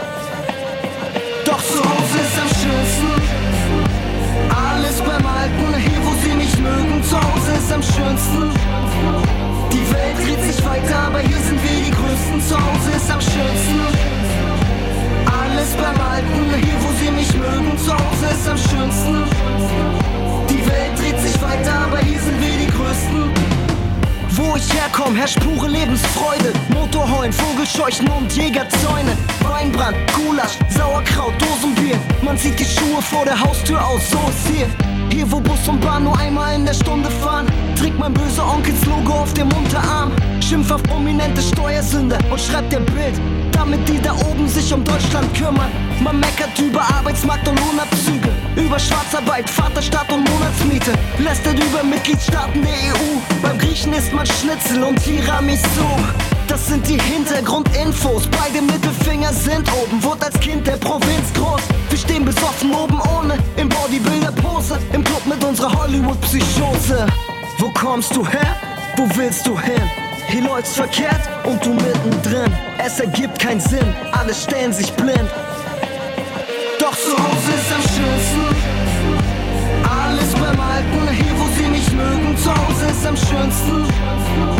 [5.49, 7.03] Alten, hier wo sie mich mögen.
[7.03, 8.51] Zu Hause ist am schönsten.
[9.71, 12.41] Die Welt dreht sich weiter, aber hier sind wir die Größten.
[12.41, 13.79] Zu Hause ist am schönsten.
[15.25, 17.77] Alles beim Alten, hier wo sie mich mögen.
[17.77, 19.23] Zu Hause ist am schönsten.
[20.49, 23.31] Die Welt dreht sich weiter, aber hier sind wir die Größten.
[24.31, 26.53] Wo ich herkomme, herrscht pure Lebensfreude.
[26.69, 29.17] Motorheulen, Vogelscheuchen und Jägerzäune.
[29.41, 31.97] Weinbrand, Gulasch, Sauerkraut, Dosenbier.
[32.21, 34.88] Man zieht die Schuhe vor der Haustür aus, so ist hier.
[35.11, 38.85] Hier, wo Bus und Bahn nur einmal in der Stunde fahren, trägt mein böser Onkels
[38.85, 40.11] Logo auf dem Unterarm.
[40.39, 43.19] Schimpft auf prominente Steuersünder und schreibt der Bild,
[43.51, 45.71] damit die da oben sich um Deutschland kümmern.
[46.01, 50.93] Man meckert über Arbeitsmarkt und Lohnabzüge, über Schwarzarbeit, Vaterstaat und Monatsmiete.
[51.17, 53.19] Lästert über Mitgliedstaaten der EU.
[53.41, 55.85] Beim Griechen isst man Schnitzel und Tiramisu.
[56.49, 58.27] Das sind die Hintergrundinfos.
[58.31, 60.03] Beide Mittelfinger sind oben.
[60.03, 61.61] Wurde als Kind der Provinz groß.
[61.89, 63.37] Wir stehen besoffen oben ohne.
[63.55, 64.79] Im Bodybuilder-Pose.
[64.91, 67.05] Im Club mit unserer Hollywood-Psychose.
[67.59, 68.55] Wo kommst du her?
[68.97, 69.83] Wo willst du hin?
[70.27, 72.51] Hier läuft's verkehrt und du mittendrin.
[72.83, 73.93] Es ergibt keinen Sinn.
[74.11, 75.29] Alle stellen sich blind.
[76.79, 78.55] Doch zu Hause ist am schönsten.
[79.87, 82.35] Alles beim Alten, hier wo sie mich mögen.
[82.37, 84.58] Zu Hause ist am schönsten.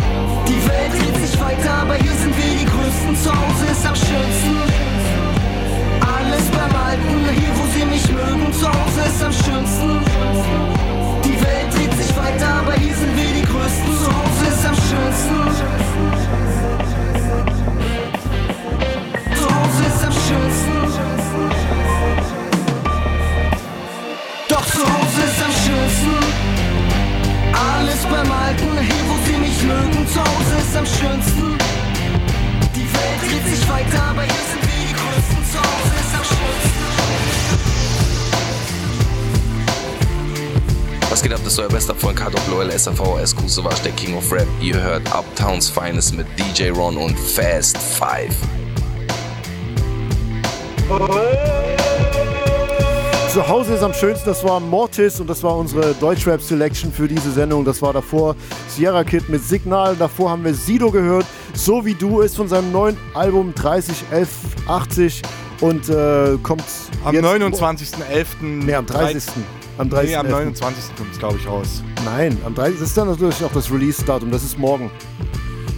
[0.50, 3.14] Die Welt dreht sich weiter, aber hier sind wir die Größten.
[3.14, 4.69] Zu Hause ist am schönsten.
[42.84, 44.46] SAVS Kusevach, der King of Rap.
[44.60, 48.34] Ihr hört Uptowns Finest mit DJ Ron und Fast Five.
[53.32, 57.06] Zu Hause ist am schönsten, das war Mortis und das war unsere Deutschrap Selection für
[57.06, 57.64] diese Sendung.
[57.64, 58.34] Das war davor
[58.68, 59.94] Sierra Kid mit Signal.
[59.94, 61.26] Davor haben wir Sido gehört.
[61.54, 65.22] So wie du ist von seinem neuen Album 301180
[65.60, 66.64] und äh, kommt
[67.04, 68.26] Am jetzt- 29.11.
[68.40, 69.22] Nee, am 30.
[69.78, 70.08] Am 30.
[70.10, 70.96] Nee, am 29.
[70.96, 71.84] kommt es, glaube ich, raus.
[72.04, 72.78] Nein, am 30.
[72.80, 74.30] Das ist dann natürlich auch das Release-Datum.
[74.30, 74.90] Das ist morgen.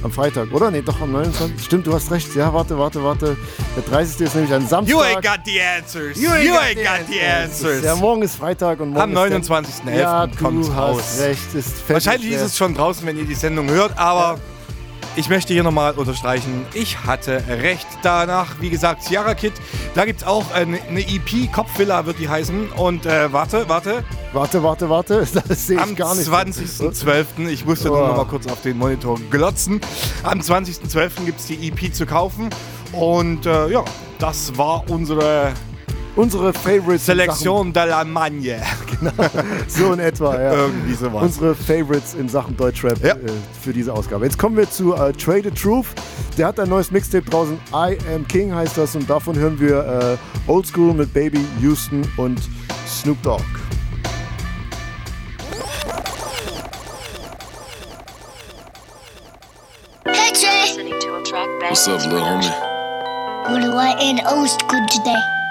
[0.05, 0.71] Am Freitag, oder?
[0.73, 1.65] Nee, doch am 29.
[1.65, 2.35] Stimmt, du hast recht.
[2.35, 3.37] Ja, warte, warte, warte.
[3.77, 4.21] Der 30.
[4.21, 4.93] ist nämlich ein Samstag.
[4.97, 6.21] You ain't got the answers.
[6.21, 7.85] You ain't, got, the answers.
[7.85, 9.99] Ja, morgen ist Freitag und morgen Am ist der- 29.11.
[10.01, 11.19] Ja, hast raus.
[11.21, 11.55] recht.
[11.55, 14.41] Ist Wahrscheinlich ist es schon draußen, wenn ihr die Sendung hört, aber
[15.17, 17.87] ich möchte hier nochmal unterstreichen, ich hatte recht.
[18.03, 19.53] Danach, wie gesagt, Sierra Kid,
[19.95, 22.71] da gibt es auch eine, eine EP, Kopfvilla wird die heißen.
[22.73, 24.05] Und äh, warte, warte.
[24.33, 25.27] Warte, warte, warte.
[25.49, 26.29] Das sehe ich Am gar nicht.
[26.29, 27.49] 20.12.
[27.49, 28.07] Ich musste nur Oh.
[28.09, 29.81] noch mal kurz auf den Monitor glotzen.
[30.23, 31.25] Am 20.12.
[31.27, 32.49] gibt es die EP zu kaufen.
[32.93, 33.85] Und äh, ja,
[34.19, 35.53] das war unsere
[36.15, 37.07] Unsere Favorites.
[37.07, 38.61] Selektion de la Magne.
[39.03, 39.13] Genau,
[39.67, 40.53] so in etwa, ja.
[40.53, 41.23] Irgendwie sowas.
[41.23, 43.17] Unsere Favorites in Sachen Deutschrap äh,
[43.61, 44.27] für diese Ausgabe.
[44.27, 45.87] Jetzt kommen wir zu äh, Trade the Truth.
[46.39, 47.59] Der hat ein neues Mixtape draußen.
[47.75, 48.95] I Am King heißt das.
[48.95, 52.41] Und davon hören wir äh, Old School mit Baby Houston und
[52.87, 53.43] Snoop Dogg.
[60.05, 60.93] Hey Jay,
[61.69, 62.51] What's up, little homie?
[63.49, 65.42] what do I in old school today?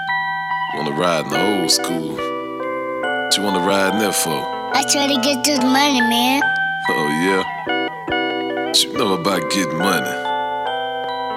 [0.74, 2.16] Wanna ride in the old school?
[2.16, 4.40] What you wanna ride in there for?
[4.74, 6.40] I try to get this money, man.
[6.88, 8.66] Oh, yeah?
[8.66, 10.10] What you know about getting money?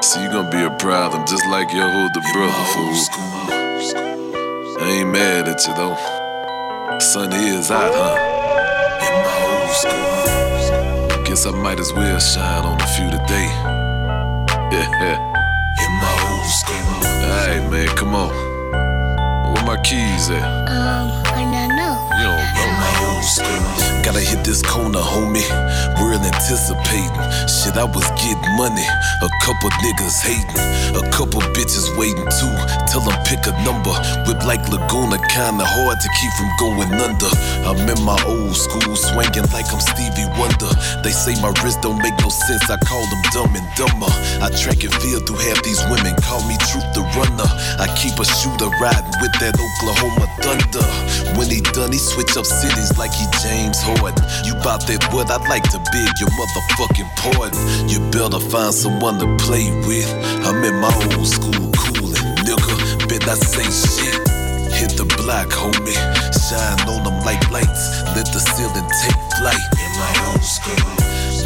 [0.01, 2.95] See, you gonna be a problem just like your older brother, fool.
[4.79, 5.97] I ain't mad at you, though.
[6.99, 8.15] Sun is out, huh?
[9.03, 11.23] In my old school.
[11.25, 13.49] Guess I might as well shine on a few today.
[14.71, 15.19] Yeah.
[15.83, 17.03] In my old school.
[17.03, 18.44] Alright, man, come on.
[19.85, 20.41] Where keys at?
[20.41, 21.93] Um, I don't know.
[22.17, 24.01] You don't know my old school.
[24.01, 25.45] Gotta hit this corner, homie.
[26.01, 27.13] Real anticipating.
[27.45, 28.87] Shit, I was getting money.
[29.21, 30.63] A couple niggas hating.
[30.95, 32.55] A couple bitches waiting too.
[32.87, 33.93] Tell them pick a number.
[34.27, 37.31] Whip like Laguna, kinda hard to keep from going under.
[37.67, 40.71] I'm in my old school, swinging like I'm Stevie Wonder.
[41.03, 42.63] They say my wrist don't make no sense.
[42.69, 44.11] I call them dumb and dumber.
[44.41, 46.15] I track and field through half these women.
[46.23, 47.49] Call me Truth the Runner.
[47.79, 50.87] I keep a shooter riding with that Oklahoma Thunder.
[51.37, 54.23] When he done, he switch up cities like he James Harden.
[54.47, 55.29] You bout that what?
[55.31, 57.59] I'd like to beg your motherfucking pardon.
[57.89, 60.09] You better find someone to play with.
[60.45, 63.07] I'm in my old school, coolin', nigga.
[63.07, 64.21] Bet I say shit.
[64.71, 65.95] Hit the block, homie.
[66.35, 68.03] Shine on them like lights.
[68.15, 69.65] Let the ceiling take flight.
[69.83, 70.85] In my old school.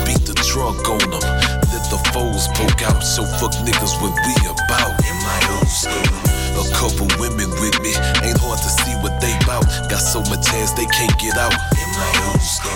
[0.06, 1.26] Beat the trunk on them.
[1.72, 3.04] Let the foes poke out.
[3.04, 4.89] So fuck niggas what we about.
[6.60, 7.96] A couple women with me.
[8.20, 9.64] Ain't hard to see what they bout.
[9.88, 11.56] Got so much ass they can't get out.
[11.56, 12.76] In my old school.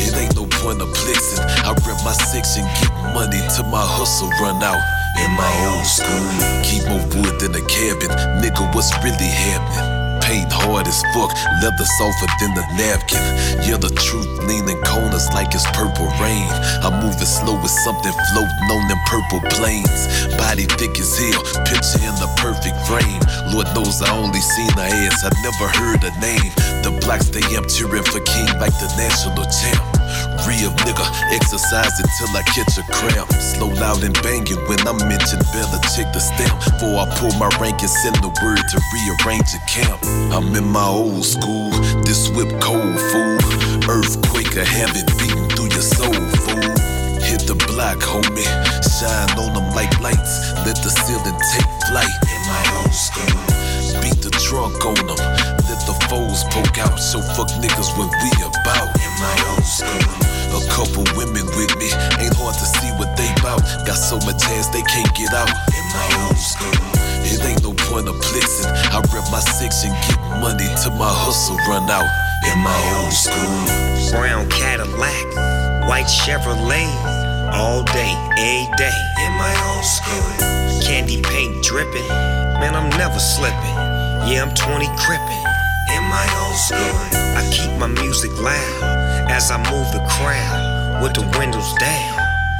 [0.00, 1.44] It ain't no point of flexing.
[1.44, 4.80] I rep my section, get money till my hustle run out.
[5.20, 6.24] In my old school.
[6.64, 8.08] Keep more wood than a cabin.
[8.40, 9.97] Nigga, what's really happening?
[10.28, 11.32] Paint hard as fuck,
[11.64, 13.24] leather softer than the napkin.
[13.64, 16.52] Yeah, the truth leaning corners like it's purple rain.
[16.84, 20.28] I'm moving slow with something floating on them purple plains.
[20.36, 23.24] Body thick as hell, picture in the perfect frame.
[23.56, 26.52] Lord knows I only seen her ass, I never heard her name.
[26.84, 29.97] The blocks they am cheering for King like the national champ.
[30.46, 33.30] Real nigga, exercise until I catch a cramp.
[33.32, 36.56] Slow loud and banging when I mention Bella, check the stamp.
[36.64, 40.00] Before I pull my rank and send the word to rearrange a camp.
[40.32, 41.70] I'm in my old school,
[42.02, 43.38] this whip cold fool.
[43.88, 46.12] Earthquake, I have it beating through your soul,
[46.44, 46.98] fool.
[47.28, 48.48] Hit the block, homie.
[48.80, 50.52] Shine on them like lights.
[50.64, 52.16] Let the ceiling take flight.
[52.24, 53.36] In my old school.
[54.00, 55.20] Beat the trunk on them.
[55.68, 56.98] Let the foes poke out.
[56.98, 58.97] So fuck niggas what we about.
[59.68, 60.00] School.
[60.56, 61.92] A couple women with me.
[62.16, 63.60] Ain't hard to see what they bout.
[63.84, 65.52] Got so much ass they can't get out.
[65.76, 66.72] In my old school.
[67.28, 68.72] It ain't no point of flexing.
[68.88, 72.08] I rep my section, get money till my hustle run out.
[72.48, 74.08] In my old school.
[74.16, 76.88] Brown Cadillac, white Chevrolet,
[77.52, 80.80] all day, every day in my old school.
[80.80, 82.08] Candy paint dripping,
[82.56, 83.76] man, I'm never slipping.
[84.24, 85.44] Yeah, I'm 20 crippin'
[85.92, 86.96] in my old school.
[87.36, 88.97] I keep my music loud
[89.28, 92.18] as I move the crowd with the windows down.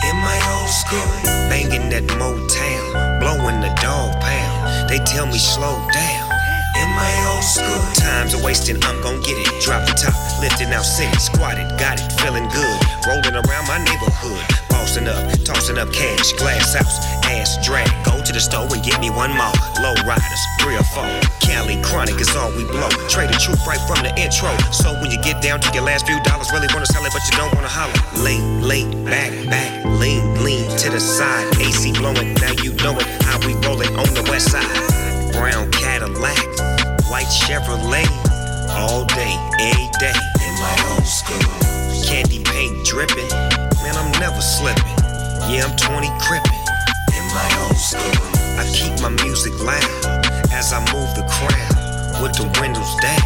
[0.08, 1.10] In my old school,
[1.50, 4.88] banging that Motown, blowing the dog pound.
[4.88, 6.24] They tell me slow down.
[6.78, 9.50] In my old school, times are wasting, I'm gon' get it.
[9.64, 12.78] Drop the top, lifting out city, squatted, got it, feeling good.
[13.08, 14.44] Rolling around my neighborhood,
[14.88, 17.88] bossing up, tossing up cash, glass house, ass drag.
[18.06, 19.52] Go to the store and get me one more.
[19.82, 21.04] Low riders, three or four.
[21.40, 22.88] Cali chronic is all we blow.
[23.12, 24.48] Trae tha Truth right from the intro.
[24.72, 27.20] So when you get down to your last few dollars, really wanna sell it, but
[27.28, 27.92] you don't wanna holler.
[28.24, 31.44] Lean, lean, back, back, lean, lean to the side.
[31.60, 33.06] AC blowing, now you know it.
[33.28, 34.64] How we rollin' on the west side.
[35.36, 36.40] Brown Cadillac,
[37.12, 38.08] white Chevrolet.
[38.72, 40.16] All day, every day.
[40.44, 41.44] In my old school.
[42.08, 43.67] Candy paint dripping.
[43.88, 44.84] Man, I'm never slipping.
[45.48, 46.52] Yeah, I'm 20 crippin'.
[47.16, 48.20] In my old school.
[48.60, 49.80] I keep my music loud
[50.52, 53.24] as I move the crowd with the windows down.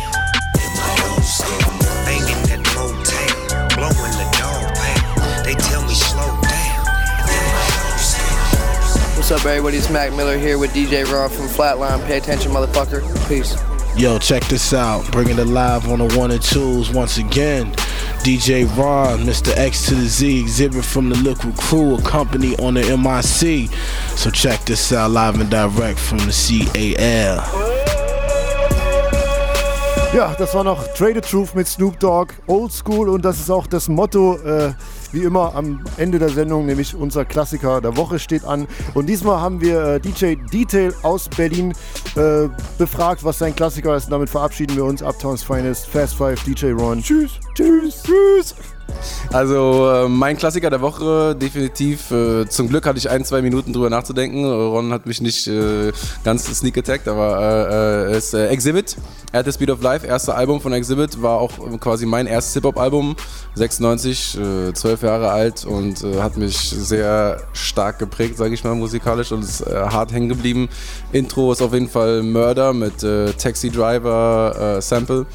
[0.63, 1.59] In my old school.
[2.07, 5.45] Banging that motel, blowing the dog pound.
[5.45, 6.79] They tell me slow down.
[7.27, 9.17] In my old school.
[9.17, 9.79] What's up, everybody?
[9.79, 12.07] It's Mac Miller here with DJ Ron from Flatline.
[12.07, 13.03] Pay attention, motherfucker.
[13.29, 13.57] Peace.
[13.97, 15.11] Yo, check this out.
[15.11, 17.75] Bringing it live on the one and twos once again.
[18.23, 19.53] DJ Ron, Mr.
[19.57, 23.69] X to the Z, Xzibit from the Likwit Crew, a company on the MIC.
[24.17, 27.72] So check this out live and direct from the CAL.
[30.15, 33.67] Ja, das war noch Traded Truth mit Snoop Dogg, Old School und das ist auch
[33.67, 34.75] das Motto, äh,
[35.11, 38.69] wie immer am Ende der Sendung, nämlich unser Klassiker der Woche steht an.
[38.93, 41.73] Und diesmal haben wir äh, DJ Detail aus Berlin
[42.15, 44.05] äh, befragt, was sein Klassiker ist.
[44.05, 45.03] Und damit verabschieden wir uns.
[45.03, 47.03] Uptowns Finest, Fast Five, DJ Ron.
[47.03, 47.41] Tschüss.
[47.55, 48.03] Tschüss.
[48.03, 48.55] Tschüss.
[49.33, 52.11] Also äh, mein Klassiker der Woche, definitiv.
[52.11, 54.45] Äh, zum Glück hatte ich ein, zwei Minuten drüber nachzudenken.
[54.45, 58.97] Ron hat mich nicht äh, ganz sneak attacked, aber äh, ist Exhibit,
[59.33, 63.17] At the Speed of Life, erste Album von Exhibit, war auch quasi mein erstes Hip-Hop-Album,
[63.55, 68.75] 96, äh, zwölf Jahre alt und äh, hat mich sehr stark geprägt, sage ich mal,
[68.75, 70.69] musikalisch und ist äh, hart hängen geblieben.
[71.13, 73.01] Intro ist auf jeden Fall Murder mit
[73.39, 75.27] Taxi Driver Sample.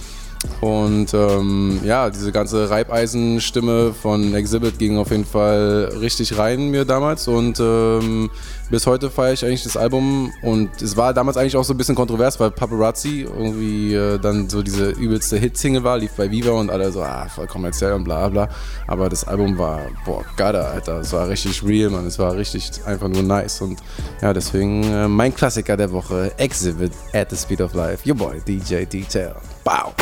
[0.61, 6.83] Und ähm, ja, diese ganze Reibeisenstimme von Exhibit ging auf jeden Fall richtig rein mir
[6.83, 7.27] damals.
[7.27, 8.29] Und ähm,
[8.69, 10.33] bis heute feiere ich eigentlich das Album.
[10.41, 14.49] Und es war damals eigentlich auch so ein bisschen kontrovers, weil Paparazzi irgendwie äh, dann
[14.49, 18.03] so diese übelste Hitsingle war, lief bei Viva und alle so, ah, voll kommerziell und
[18.03, 18.49] bla bla.
[18.87, 21.01] Aber das Album war, boah, Gada, Alter.
[21.01, 22.07] Es war richtig real, man.
[22.07, 23.61] Es war richtig einfach nur nice.
[23.61, 23.79] Und
[24.21, 28.07] ja, deswegen äh, mein Klassiker der Woche, Exhibit at the Speed of Life.
[28.09, 29.35] Your boy, DJ Detail.
[29.63, 29.93] Wow.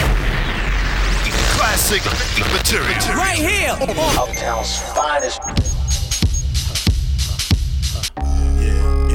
[1.56, 2.04] Classic
[2.52, 3.16] material.
[3.16, 3.78] Right here.
[4.20, 5.40] Uptown's finest.
[9.10, 9.15] In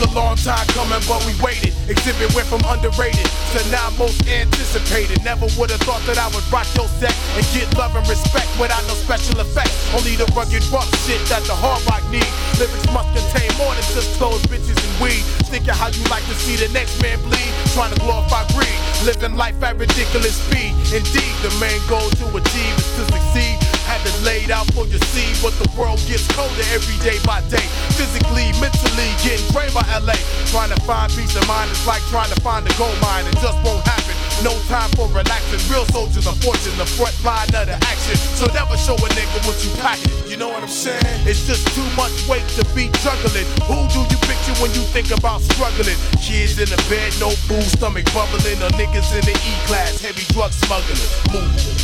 [0.00, 1.72] a long time coming, but we waited.
[1.84, 5.22] Xzibit went from underrated to now most anticipated.
[5.24, 8.48] Never would have thought that I would rock your set and get love and respect
[8.60, 9.74] without no special effects.
[9.92, 12.28] Only the rugged rough shit that the hard rock need.
[12.56, 15.22] Lyrics must contain more than just clothes, bitches, and weed.
[15.52, 17.52] Thinking how you like to see the next man bleed.
[17.76, 18.78] Trying to glorify greed.
[19.04, 20.72] Living life at ridiculous speed.
[20.94, 23.79] Indeed, the main goal to achieve is to succeed.
[23.90, 27.42] Had it laid out for your seed, but the world gets colder every day by
[27.50, 27.66] day.
[27.98, 30.14] Physically, mentally, getting drained by LA.
[30.54, 33.26] Trying to find peace of mind is like trying to find a gold mine.
[33.26, 34.14] It just won't happen.
[34.46, 35.58] No time for relaxing.
[35.66, 38.14] Real soldiers are fortune, the front line of the action.
[38.38, 40.14] So never show a nigga what you packing.
[40.30, 41.26] You know what I'm saying?
[41.26, 43.50] It's just too much weight to be juggling.
[43.66, 45.98] Who do you picture when you think about struggling?
[46.22, 50.22] Kids in the bed, no food, stomach bubbling, or niggas in the E class, heavy
[50.30, 51.10] drug smuggling.
[51.34, 51.74] Moving,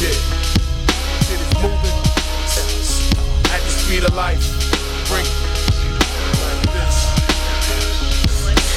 [0.00, 0.69] yeah.
[3.98, 4.46] Life.
[5.10, 5.26] Bring.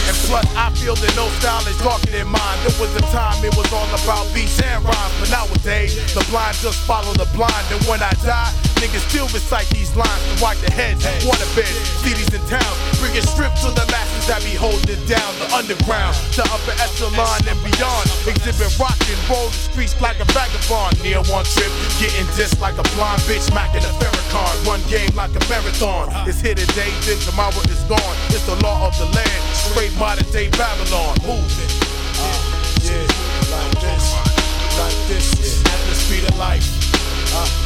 [0.09, 2.57] And plus, I feel that no style is darker than mine.
[2.65, 6.57] There was a time it was all about beats and rhymes, but nowadays the blind
[6.57, 7.65] just follow the blind.
[7.69, 8.49] And when I die,
[8.81, 12.77] niggas still recite these lines to wipe their heads, water beds, cities and towns.
[12.97, 13.85] Bring it stripped to the
[14.27, 15.27] that be holding it down.
[15.39, 18.05] The underground, the upper echelon and beyond.
[18.23, 20.95] Xzibit rock and roll the streets like a vagabond.
[21.03, 24.55] Near one trip, getting dissed like a blind bitch, smacking a Farrakhan.
[24.67, 26.09] One game like a marathon.
[26.27, 28.15] It's here today, then tomorrow is gone.
[28.31, 31.17] It's the law of the land, straight modern day Babylon.
[31.27, 31.71] Moving.
[32.19, 32.39] Uh,
[32.85, 33.07] yeah,
[33.51, 34.05] like this,
[34.79, 35.73] like this, yeah.
[35.73, 36.67] at the speed of life.
[37.35, 37.62] Uh,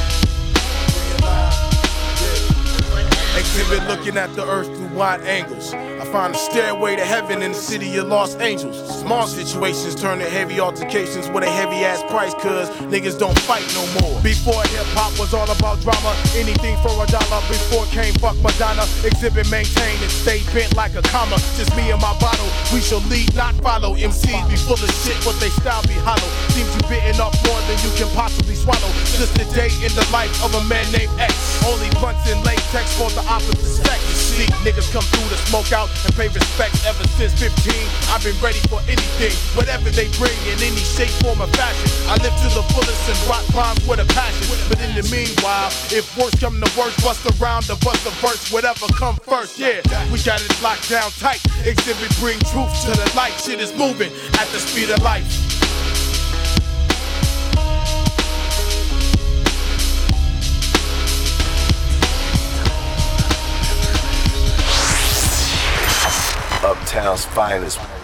[3.38, 5.72] Xzibit looking at the earth through wide angles.
[5.72, 8.78] I find a stairway to heaven in the city of Los Angeles.
[9.02, 13.62] Small situations turn to heavy altercations with a heavy ass price, cause niggas don't fight
[13.78, 14.18] no more.
[14.26, 17.42] Before hip hop was all about drama, anything for a dollar.
[17.46, 18.90] Before came fuck Madonna.
[19.06, 21.38] Xzibit maintained and stay bent like a comma.
[21.62, 22.50] Just me and my bottle.
[22.74, 23.94] We shall lead, not follow.
[23.94, 26.30] MCs be full of shit, but they style be hollow.
[26.58, 28.90] Seems you bitten off more than you can possibly swallow.
[29.14, 31.38] Just a day in the life of a man named X.
[31.70, 34.02] Only blunts in latex for the opposite sex.
[34.16, 37.52] See, niggas come through to smoke out and pay respect ever since 15.
[38.10, 41.90] I've been ready for anything, whatever they bring in any shape, form, or fashion.
[42.08, 44.46] I live to the fullest and rock rhymes with a passion.
[44.70, 48.52] But in the meanwhile, if worse come to worst, bust around the bust the verse,
[48.52, 49.60] whatever come first.
[49.60, 51.42] Yeah, we got it locked down tight.
[51.66, 53.36] Xzibit bring truth to the light.
[53.42, 55.26] Shit is moving at the speed of light.
[66.88, 67.97] Uptown's finest.